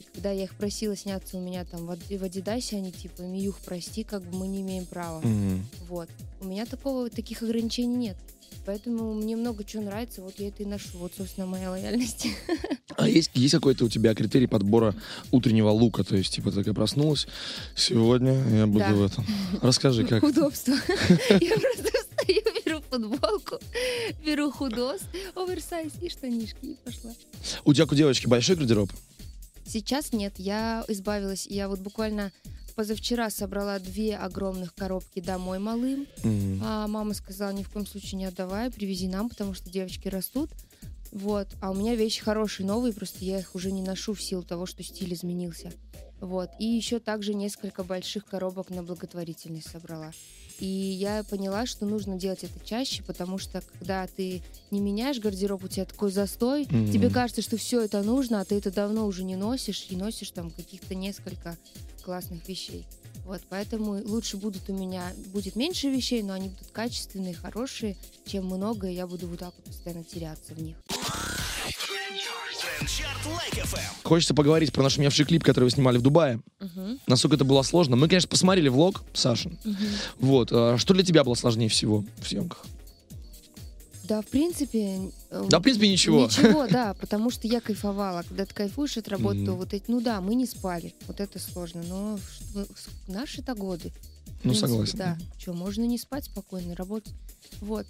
И 0.00 0.04
когда 0.14 0.30
я 0.30 0.44
их 0.44 0.54
просила 0.54 0.94
сняться 0.94 1.38
у 1.38 1.40
меня 1.40 1.64
там 1.64 1.86
в, 1.86 1.90
Ад- 1.90 2.06
в 2.10 2.22
Адидасе, 2.22 2.76
они 2.76 2.92
типа, 2.92 3.22
Миюх, 3.22 3.58
прости, 3.64 4.04
как 4.04 4.22
бы 4.22 4.36
мы 4.36 4.48
не 4.48 4.60
имеем 4.60 4.84
права. 4.84 5.20
Мгм. 5.20 5.64
Вот. 5.88 6.08
У 6.42 6.44
меня 6.44 6.66
такого, 6.66 7.08
таких 7.08 7.42
ограничений 7.42 7.96
нет. 7.96 8.16
Поэтому 8.66 9.12
мне 9.12 9.36
много 9.36 9.62
чего 9.64 9.82
нравится, 9.82 10.22
вот 10.22 10.34
я 10.38 10.48
это 10.48 10.62
и 10.62 10.66
ношу. 10.66 10.96
Вот, 10.98 11.12
собственно, 11.16 11.46
моя 11.46 11.70
лояльность. 11.70 12.28
А 12.96 13.06
есть, 13.08 13.30
есть 13.34 13.52
какой-то 13.54 13.84
у 13.84 13.88
тебя 13.90 14.14
критерий 14.14 14.46
подбора 14.46 14.94
утреннего 15.32 15.68
лука? 15.70 16.02
То 16.04 16.16
есть, 16.16 16.32
типа, 16.34 16.50
такая 16.50 16.72
проснулась, 16.72 17.26
сегодня 17.76 18.32
я 18.56 18.66
буду 18.66 18.78
Да. 18.78 18.92
в 18.94 19.02
этом. 19.02 19.26
Расскажи, 19.60 20.06
как. 20.06 20.22
Удобство. 20.22 20.72
Я 21.40 21.58
просто 21.58 21.90
футболку, 22.94 23.58
беру 24.24 24.50
худос, 24.50 25.00
оверсайз 25.34 25.92
и 26.00 26.08
штанишки, 26.08 26.64
и 26.66 26.74
пошла. 26.84 27.12
У 27.64 27.74
тебя, 27.74 27.86
у 27.90 27.94
девочки, 27.94 28.26
большой 28.26 28.56
гардероб? 28.56 28.90
Сейчас 29.66 30.12
нет, 30.12 30.34
я 30.38 30.84
избавилась. 30.88 31.46
Я 31.46 31.68
вот 31.68 31.80
буквально 31.80 32.32
позавчера 32.74 33.30
собрала 33.30 33.78
две 33.78 34.16
огромных 34.16 34.74
коробки 34.74 35.20
домой 35.20 35.58
малым. 35.58 36.06
Мгм. 36.22 36.60
А 36.62 36.86
мама 36.86 37.14
сказала, 37.14 37.50
ни 37.50 37.62
в 37.62 37.70
коем 37.70 37.86
случае 37.86 38.18
не 38.18 38.26
отдавай, 38.26 38.70
привези 38.70 39.08
нам, 39.08 39.28
потому 39.28 39.54
что 39.54 39.70
девочки 39.70 40.08
растут. 40.08 40.50
Вот. 41.12 41.48
А 41.60 41.70
у 41.70 41.74
меня 41.74 41.94
вещи 41.94 42.20
хорошие, 42.20 42.66
новые, 42.66 42.92
просто 42.92 43.24
я 43.24 43.38
их 43.38 43.54
уже 43.54 43.70
не 43.70 43.82
ношу 43.82 44.14
в 44.14 44.22
силу 44.22 44.42
того, 44.42 44.66
что 44.66 44.82
стиль 44.82 45.14
изменился. 45.14 45.72
Вот. 46.24 46.50
И 46.58 46.64
еще 46.64 47.00
также 47.00 47.34
несколько 47.34 47.84
больших 47.84 48.24
коробок 48.24 48.70
на 48.70 48.82
благотворительность 48.82 49.70
собрала. 49.70 50.10
И 50.58 50.66
я 50.66 51.22
поняла, 51.24 51.66
что 51.66 51.84
нужно 51.84 52.16
делать 52.16 52.44
это 52.44 52.64
чаще, 52.64 53.02
потому 53.02 53.36
что 53.36 53.62
когда 53.78 54.06
ты 54.06 54.40
не 54.70 54.80
меняешь 54.80 55.18
гардероб, 55.18 55.64
у 55.64 55.68
тебя 55.68 55.84
такой 55.84 56.10
застой, 56.10 56.66
Мгм. 56.70 56.90
тебе 56.92 57.10
кажется, 57.10 57.42
что 57.42 57.58
все 57.58 57.82
это 57.82 58.02
нужно, 58.02 58.40
а 58.40 58.44
ты 58.46 58.54
это 58.54 58.70
давно 58.70 59.06
уже 59.06 59.22
не 59.22 59.36
носишь, 59.36 59.86
и 59.90 59.96
носишь 59.96 60.30
там 60.30 60.50
каких-то 60.50 60.94
несколько 60.94 61.58
классных 62.02 62.48
вещей. 62.48 62.86
Вот, 63.26 63.42
поэтому 63.50 64.02
лучше 64.04 64.38
будут 64.38 64.70
у 64.70 64.72
меня, 64.72 65.12
будет 65.26 65.56
меньше 65.56 65.90
вещей, 65.90 66.22
но 66.22 66.32
они 66.32 66.48
будут 66.48 66.70
качественные, 66.70 67.34
хорошие, 67.34 67.96
чем 68.24 68.46
много, 68.46 68.88
и 68.88 68.94
я 68.94 69.06
буду 69.06 69.28
вот 69.28 69.40
так 69.40 69.52
вот 69.56 69.66
постоянно 69.66 70.04
теряться 70.04 70.54
в 70.54 70.62
них. 70.62 70.76
Хочется 74.02 74.34
поговорить 74.34 74.72
про 74.72 74.82
наш 74.82 74.94
шумевший 74.94 75.24
клип, 75.24 75.42
который 75.44 75.64
вы 75.64 75.70
снимали 75.70 75.98
в 75.98 76.02
Дубае. 76.02 76.40
Мгм, 76.60 76.98
Насколько 77.06 77.36
это 77.36 77.44
было 77.44 77.62
сложно. 77.62 77.96
Мы, 77.96 78.08
конечно, 78.08 78.28
посмотрели 78.28 78.68
влог, 78.68 79.02
Саша. 79.14 79.50
мгм. 79.64 79.76
Вот. 80.18 80.48
а 80.52 80.76
Что 80.78 80.94
для 80.94 81.02
тебя 81.04 81.24
было 81.24 81.34
сложнее 81.34 81.68
всего 81.68 82.04
в 82.22 82.28
съемках? 82.28 82.64
Да, 84.04 84.20
в 84.20 84.26
принципе... 84.26 85.10
э, 85.30 85.44
Да, 85.48 85.60
в 85.60 85.62
принципе, 85.62 85.88
ничего. 85.88 86.24
Ничего, 86.26 86.66
да, 86.70 86.92
потому 86.94 87.30
что 87.30 87.46
я 87.48 87.62
кайфовала. 87.62 88.22
Когда 88.28 88.44
ты 88.44 88.54
кайфуешь 88.54 88.98
от 88.98 89.08
работы, 89.08 89.38
то 89.46 89.52
Мгм. 89.52 89.56
вот 89.60 89.72
эти, 89.72 89.84
ну 89.88 90.00
да, 90.02 90.20
мы 90.20 90.34
не 90.34 90.44
спали, 90.46 90.94
вот 91.06 91.20
это 91.20 91.38
сложно, 91.38 91.82
но 91.88 92.18
наши-то 93.08 93.54
годы. 93.54 93.92
Ну, 94.42 94.50
принципе, 94.50 94.66
согласен. 94.68 94.98
Да, 94.98 95.18
что, 95.38 95.54
можно 95.54 95.84
не 95.84 95.96
спать 95.96 96.24
спокойно, 96.26 96.74
работать. 96.76 97.14
Вот, 97.62 97.86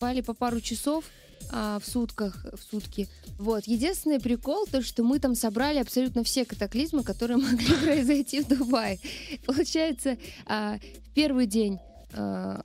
спали 0.00 0.22
по 0.22 0.32
пару 0.32 0.62
часов 0.62 1.04
а, 1.52 1.78
в 1.78 1.86
сутках, 1.86 2.46
в 2.54 2.70
сутки. 2.70 3.06
Вот, 3.38 3.66
единственный 3.66 4.18
прикол, 4.18 4.64
то, 4.64 4.80
что 4.80 5.04
мы 5.04 5.18
там 5.18 5.34
собрали 5.34 5.78
абсолютно 5.78 6.24
все 6.24 6.46
катаклизмы, 6.46 7.02
которые 7.02 7.36
могли 7.50 7.74
произойти 7.74 8.40
в 8.40 8.48
Дубае. 8.48 8.98
Получается, 9.44 10.16
а, 10.46 10.78
в 10.78 11.10
первый 11.12 11.44
день 11.44 11.78
а, 12.14 12.64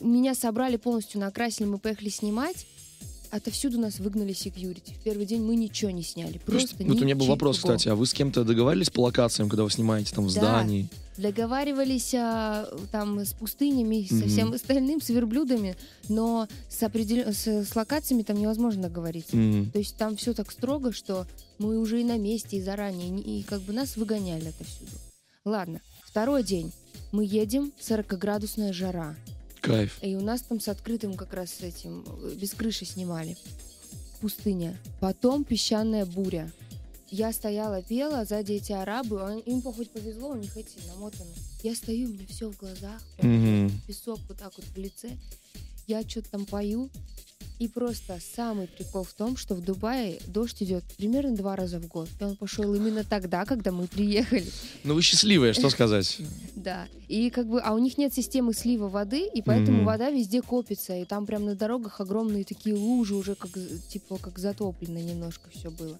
меня 0.00 0.34
собрали 0.34 0.76
полностью, 0.78 1.20
накрасили, 1.20 1.66
мы 1.66 1.76
поехали 1.76 2.08
снимать. 2.08 2.66
Отовсюду 3.32 3.80
нас 3.80 3.98
выгнали 3.98 4.34
секьюрити. 4.34 4.92
В 4.92 4.98
первый 5.02 5.24
день 5.24 5.40
мы 5.40 5.56
ничего 5.56 5.90
не 5.90 6.02
сняли. 6.02 6.36
Просто 6.36 6.76
Вот 6.84 7.00
у 7.00 7.04
меня 7.04 7.16
был 7.16 7.24
вопрос, 7.24 7.56
кстати, 7.56 7.88
а 7.88 7.94
вы 7.94 8.04
с 8.04 8.12
кем-то 8.12 8.44
договаривались 8.44 8.90
по 8.90 9.00
локациям, 9.00 9.48
когда 9.48 9.64
вы 9.64 9.70
снимаете 9.70 10.14
там 10.14 10.26
в 10.26 10.34
Да. 10.34 10.40
здании? 10.40 10.90
Договаривались 11.16 12.12
а, 12.14 12.66
там 12.90 13.20
с 13.20 13.32
пустынями, 13.32 14.06
со 14.06 14.16
Мгм. 14.16 14.28
всем 14.28 14.52
остальным, 14.52 15.00
с 15.00 15.08
верблюдами, 15.08 15.76
но 16.10 16.46
с, 16.68 16.82
определен... 16.82 17.32
с, 17.32 17.46
с 17.46 17.74
локациями 17.74 18.22
там 18.22 18.38
невозможно 18.38 18.82
договориться. 18.82 19.34
М. 19.34 19.70
То 19.70 19.78
есть 19.78 19.96
там 19.96 20.16
все 20.16 20.34
так 20.34 20.52
строго, 20.52 20.92
что 20.92 21.26
мы 21.58 21.78
уже 21.78 22.02
и 22.02 22.04
на 22.04 22.18
месте, 22.18 22.58
и 22.58 22.62
заранее, 22.62 23.18
и, 23.18 23.40
и 23.40 23.42
как 23.44 23.62
бы 23.62 23.72
нас 23.72 23.96
выгоняли 23.96 24.48
отовсюду. 24.48 24.90
Ладно, 25.46 25.80
второй 26.04 26.42
день. 26.44 26.70
Мы 27.12 27.24
едем, 27.24 27.72
40-градусная 27.80 28.74
жара. 28.74 29.16
Кайф. 29.62 29.98
И 30.02 30.16
у 30.16 30.20
нас 30.20 30.42
там 30.42 30.60
с 30.60 30.68
открытым 30.68 31.14
как 31.14 31.32
раз 31.32 31.50
с 31.54 31.60
этим, 31.62 32.04
э, 32.22 32.34
без 32.34 32.50
крыши 32.52 32.84
снимали. 32.84 33.36
Пустыня. 34.20 34.76
Потом 35.00 35.44
песчаная 35.44 36.04
буря. 36.04 36.50
я 37.10 37.30
стояла, 37.32 37.82
пела, 37.82 38.24
сзади 38.24 38.52
эти 38.54 38.72
арабы, 38.72 39.42
им 39.44 39.60
хоть 39.62 39.90
повезло, 39.90 40.30
у 40.30 40.36
них 40.36 40.56
эти 40.56 40.78
намотаны. 40.88 41.30
Я 41.62 41.74
стою, 41.74 42.08
у 42.08 42.12
меня 42.12 42.26
все 42.28 42.50
в 42.50 42.56
глазах, 42.56 43.02
прям 43.18 43.64
Мгм. 43.66 43.80
песок 43.86 44.18
вот 44.28 44.38
так 44.38 44.52
вот 44.56 44.64
в 44.66 44.76
лице. 44.78 45.10
Я 45.86 46.02
что-то 46.08 46.30
там 46.30 46.46
пою. 46.46 46.88
И 47.58 47.68
просто 47.68 48.18
самый 48.34 48.66
прикол 48.66 49.04
в 49.04 49.12
том, 49.12 49.36
что 49.36 49.54
в 49.54 49.60
Дубае 49.62 50.18
дождь 50.26 50.62
идет 50.62 50.82
примерно 50.96 51.36
два 51.36 51.54
раза 51.54 51.78
в 51.78 51.86
год. 51.86 52.08
И 52.20 52.24
он 52.24 52.34
пошел 52.36 52.74
именно 52.74 53.04
тогда, 53.04 53.44
когда 53.44 53.70
мы 53.70 53.86
приехали. 53.86 54.46
Ну 54.82 54.94
вы 54.94 55.02
счастливые, 55.02 55.52
что 55.52 55.70
сказать. 55.70 56.18
Да. 56.56 56.88
И 57.08 57.30
как 57.30 57.46
бы, 57.46 57.60
а 57.60 57.72
у 57.74 57.78
них 57.78 57.98
нет 57.98 58.12
системы 58.14 58.52
слива 58.52 58.88
воды, 58.88 59.28
и 59.32 59.42
поэтому 59.42 59.84
вода 59.84 60.10
везде 60.10 60.42
копится, 60.42 60.96
и 60.96 61.04
там 61.04 61.24
прям 61.26 61.44
на 61.44 61.54
дорогах 61.54 62.00
огромные 62.00 62.44
такие 62.44 62.74
лужи 62.74 63.14
уже 63.14 63.34
как 63.36 63.50
типа 63.88 64.18
как 64.18 64.38
затоплено 64.38 64.98
немножко 64.98 65.48
все 65.50 65.70
было. 65.70 65.98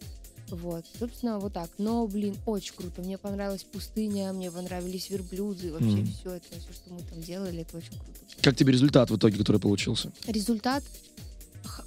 Вот, 0.50 0.84
собственно, 0.98 1.38
вот 1.38 1.54
так. 1.54 1.70
Но, 1.78 2.06
блин, 2.06 2.34
очень 2.44 2.74
круто. 2.74 3.00
Мне 3.00 3.16
понравилась 3.16 3.64
пустыня, 3.64 4.32
мне 4.34 4.50
понравились 4.50 5.08
верблюды, 5.08 5.72
вообще 5.72 5.86
Мгм. 5.86 6.06
все 6.12 6.30
это, 6.32 6.44
все, 6.50 6.72
что 6.74 6.92
мы 6.92 7.00
там 7.00 7.22
делали, 7.22 7.62
это 7.62 7.78
очень 7.78 7.92
круто. 7.92 8.18
Как 8.42 8.54
тебе 8.56 8.72
результат 8.72 9.08
в 9.10 9.16
итоге, 9.16 9.38
который 9.38 9.60
получился? 9.60 10.12
Результат 10.26 10.84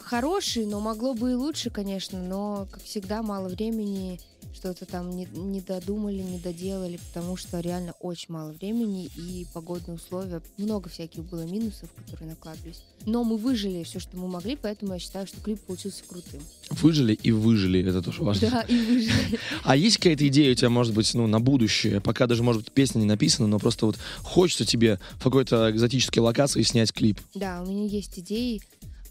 хороший, 0.05 0.65
но 0.65 0.79
могло 0.79 1.13
бы 1.13 1.31
и 1.31 1.35
лучше, 1.35 1.69
конечно, 1.69 2.21
но, 2.21 2.67
как 2.71 2.83
всегда, 2.83 3.23
мало 3.23 3.49
времени, 3.49 4.19
что-то 4.53 4.85
там 4.85 5.09
не, 5.15 5.27
не 5.33 5.59
додумали, 5.61 6.21
не 6.21 6.39
доделали, 6.39 6.99
потому 7.07 7.35
что 7.35 7.59
реально 7.59 7.93
очень 7.99 8.27
мало 8.29 8.51
времени 8.53 9.09
и 9.17 9.45
погодные 9.53 9.95
условия, 9.95 10.41
много 10.57 10.89
всяких 10.89 11.23
было 11.25 11.41
минусов, 11.41 11.89
которые 11.93 12.29
накладывались. 12.29 12.81
Но 13.05 13.23
мы 13.23 13.37
выжили 13.37 13.83
все, 13.83 13.99
что 13.99 14.15
мы 14.17 14.27
могли, 14.27 14.55
поэтому 14.55 14.93
я 14.93 14.99
считаю, 14.99 15.27
что 15.27 15.41
клип 15.41 15.59
получился 15.61 16.03
крутым. 16.07 16.41
Выжили 16.69 17.13
и 17.13 17.31
выжили, 17.31 17.83
это 17.87 18.01
тоже 18.01 18.23
важно. 18.23 18.49
Да, 18.49 18.61
и 18.61 18.77
выжили. 18.77 19.39
А 19.63 19.75
есть 19.75 19.97
какая-то 19.97 20.27
идея 20.27 20.51
у 20.51 20.55
тебя, 20.55 20.69
может 20.69 20.93
быть, 20.93 21.13
ну, 21.13 21.27
на 21.27 21.39
будущее? 21.39 21.99
Пока 21.99 22.27
даже, 22.27 22.43
может 22.43 22.63
быть, 22.63 22.71
песня 22.71 22.99
не 22.99 23.05
написана, 23.05 23.47
но 23.47 23.59
просто 23.59 23.87
вот 23.87 23.97
хочется 24.23 24.65
тебе 24.65 24.99
в 25.19 25.23
какой-то 25.23 25.69
экзотической 25.71 26.19
локации 26.19 26.61
снять 26.61 26.93
клип. 26.93 27.19
Да, 27.33 27.61
у 27.61 27.69
меня 27.69 27.85
есть 27.85 28.17
идеи. 28.19 28.61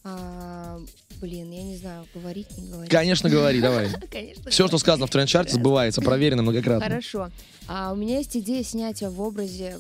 А, 0.07 0.79
блин, 1.21 1.51
я 1.51 1.63
не 1.63 1.77
знаю, 1.77 2.07
говорить, 2.15 2.47
не 2.59 2.69
говорить. 2.69 2.91
Конечно, 2.91 3.31
говори, 3.31 3.61
давай. 3.63 3.89
Конечно. 4.11 4.51
Все, 4.51 4.69
что 4.69 4.77
сказано 4.77 5.07
в 5.07 5.11
тренд-чарте, 5.11 5.55
сбывается, 5.55 6.03
проверено 6.03 6.43
многократно. 6.43 6.85
Хорошо. 6.85 7.31
А 7.67 7.93
у 7.93 7.97
меня 7.97 8.19
есть 8.19 8.37
идея 8.37 8.63
снять 8.63 9.01
в 9.01 9.21
образе 9.23 9.79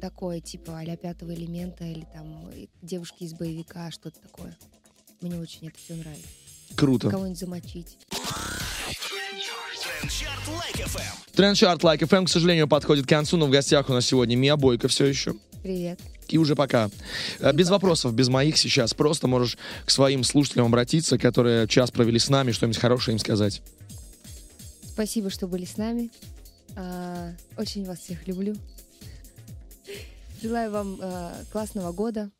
такой, 0.00 0.40
типа 0.40 0.80
а 0.80 0.96
пятого 0.96 1.34
элемента 1.34 1.84
или 1.84 2.06
там 2.14 2.48
э, 2.52 2.66
девушки 2.80 3.24
из 3.24 3.34
боевика, 3.34 3.90
что-то 3.90 4.18
такое. 4.20 4.56
Мне 5.20 5.38
очень 5.38 5.68
это 5.68 5.76
все 5.78 5.94
нравится. 5.94 6.28
Круто. 6.74 7.10
Кого-нибудь 7.10 7.38
замочить. 7.38 7.98
Трендчарт 11.34 11.84
Лайк 11.84 12.02
Like 12.02 12.08
FM, 12.08 12.24
к 12.24 12.28
сожалению, 12.30 12.68
подходит 12.68 13.04
к 13.04 13.08
концу, 13.08 13.36
но 13.36 13.46
в 13.46 13.50
гостях 13.50 13.90
у 13.90 13.92
нас 13.92 14.06
сегодня 14.06 14.36
Мия 14.36 14.56
Бойко 14.56 14.88
все 14.88 15.04
еще. 15.04 15.34
Привет. 15.62 16.00
И 16.28 16.38
уже 16.38 16.56
пока. 16.56 16.90
Э, 17.40 17.52
Без 17.52 17.70
вопросов, 17.70 18.14
без 18.14 18.28
моих 18.28 18.58
сейчас. 18.58 18.94
Просто 18.94 19.26
можешь 19.28 19.58
к 19.84 19.90
своим 19.90 20.24
слушателям 20.24 20.66
обратиться, 20.66 21.18
которые 21.18 21.68
час 21.68 21.90
провели 21.90 22.18
с 22.18 22.28
нами, 22.28 22.52
что-нибудь 22.52 22.80
хорошее 22.80 23.14
им 23.14 23.18
сказать. 23.18 23.62
Спасибо, 24.82 25.30
что 25.30 25.46
были 25.46 25.64
с 25.64 25.76
нами. 25.76 26.10
А, 26.76 27.32
очень 27.56 27.84
вас 27.84 28.00
всех 28.00 28.26
люблю. 28.26 28.56
Желаю 30.42 30.70
вам 30.70 30.98
а, 31.00 31.34
классного 31.52 31.92
года. 31.92 32.30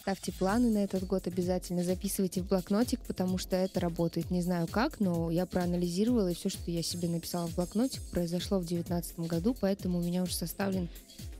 Ставьте 0.00 0.32
планы 0.32 0.68
на 0.68 0.84
этот 0.84 1.06
год 1.06 1.26
обязательно. 1.26 1.82
Записывайте 1.82 2.42
в 2.42 2.48
блокнотик, 2.48 3.00
потому 3.06 3.38
что 3.38 3.56
это 3.56 3.80
работает. 3.80 4.30
Не 4.30 4.42
знаю 4.42 4.66
как, 4.66 5.00
но 5.00 5.30
я 5.30 5.46
проанализировала, 5.46 6.28
и 6.30 6.34
все, 6.34 6.50
что 6.50 6.70
я 6.70 6.82
себе 6.82 7.08
написала 7.08 7.46
в 7.46 7.54
блокнотик, 7.54 8.02
произошло 8.10 8.58
в 8.58 8.66
2019 8.66 9.20
году, 9.20 9.56
поэтому 9.58 9.98
у 9.98 10.02
меня 10.02 10.22
уже 10.22 10.34
составлен 10.34 10.90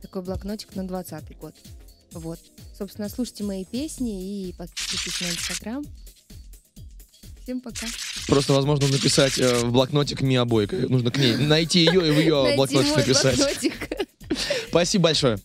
такой 0.00 0.22
блокнотик 0.22 0.74
на 0.76 0.88
2020 0.88 1.38
год. 1.38 1.54
Вот. 2.14 2.38
Собственно, 2.76 3.08
слушайте 3.08 3.44
мои 3.44 3.64
песни 3.64 4.48
и 4.48 4.52
подписывайтесь 4.52 5.20
на 5.20 5.26
Инстаграм. 5.26 5.84
Всем 7.42 7.60
пока. 7.60 7.86
Просто, 8.26 8.54
возможно, 8.54 8.88
написать 8.88 9.38
э, 9.38 9.64
в 9.64 9.70
блокнотик 9.70 10.22
Мия 10.22 10.44
Бойко. 10.44 10.76
Нужно 10.76 11.10
к 11.10 11.18
ней 11.18 11.36
найти 11.36 11.80
ее 11.80 12.08
и 12.08 12.10
в 12.10 12.18
ее 12.18 12.54
блокнотик 12.56 12.96
написать. 12.96 13.38
Спасибо 14.68 15.04
большое. 15.04 15.38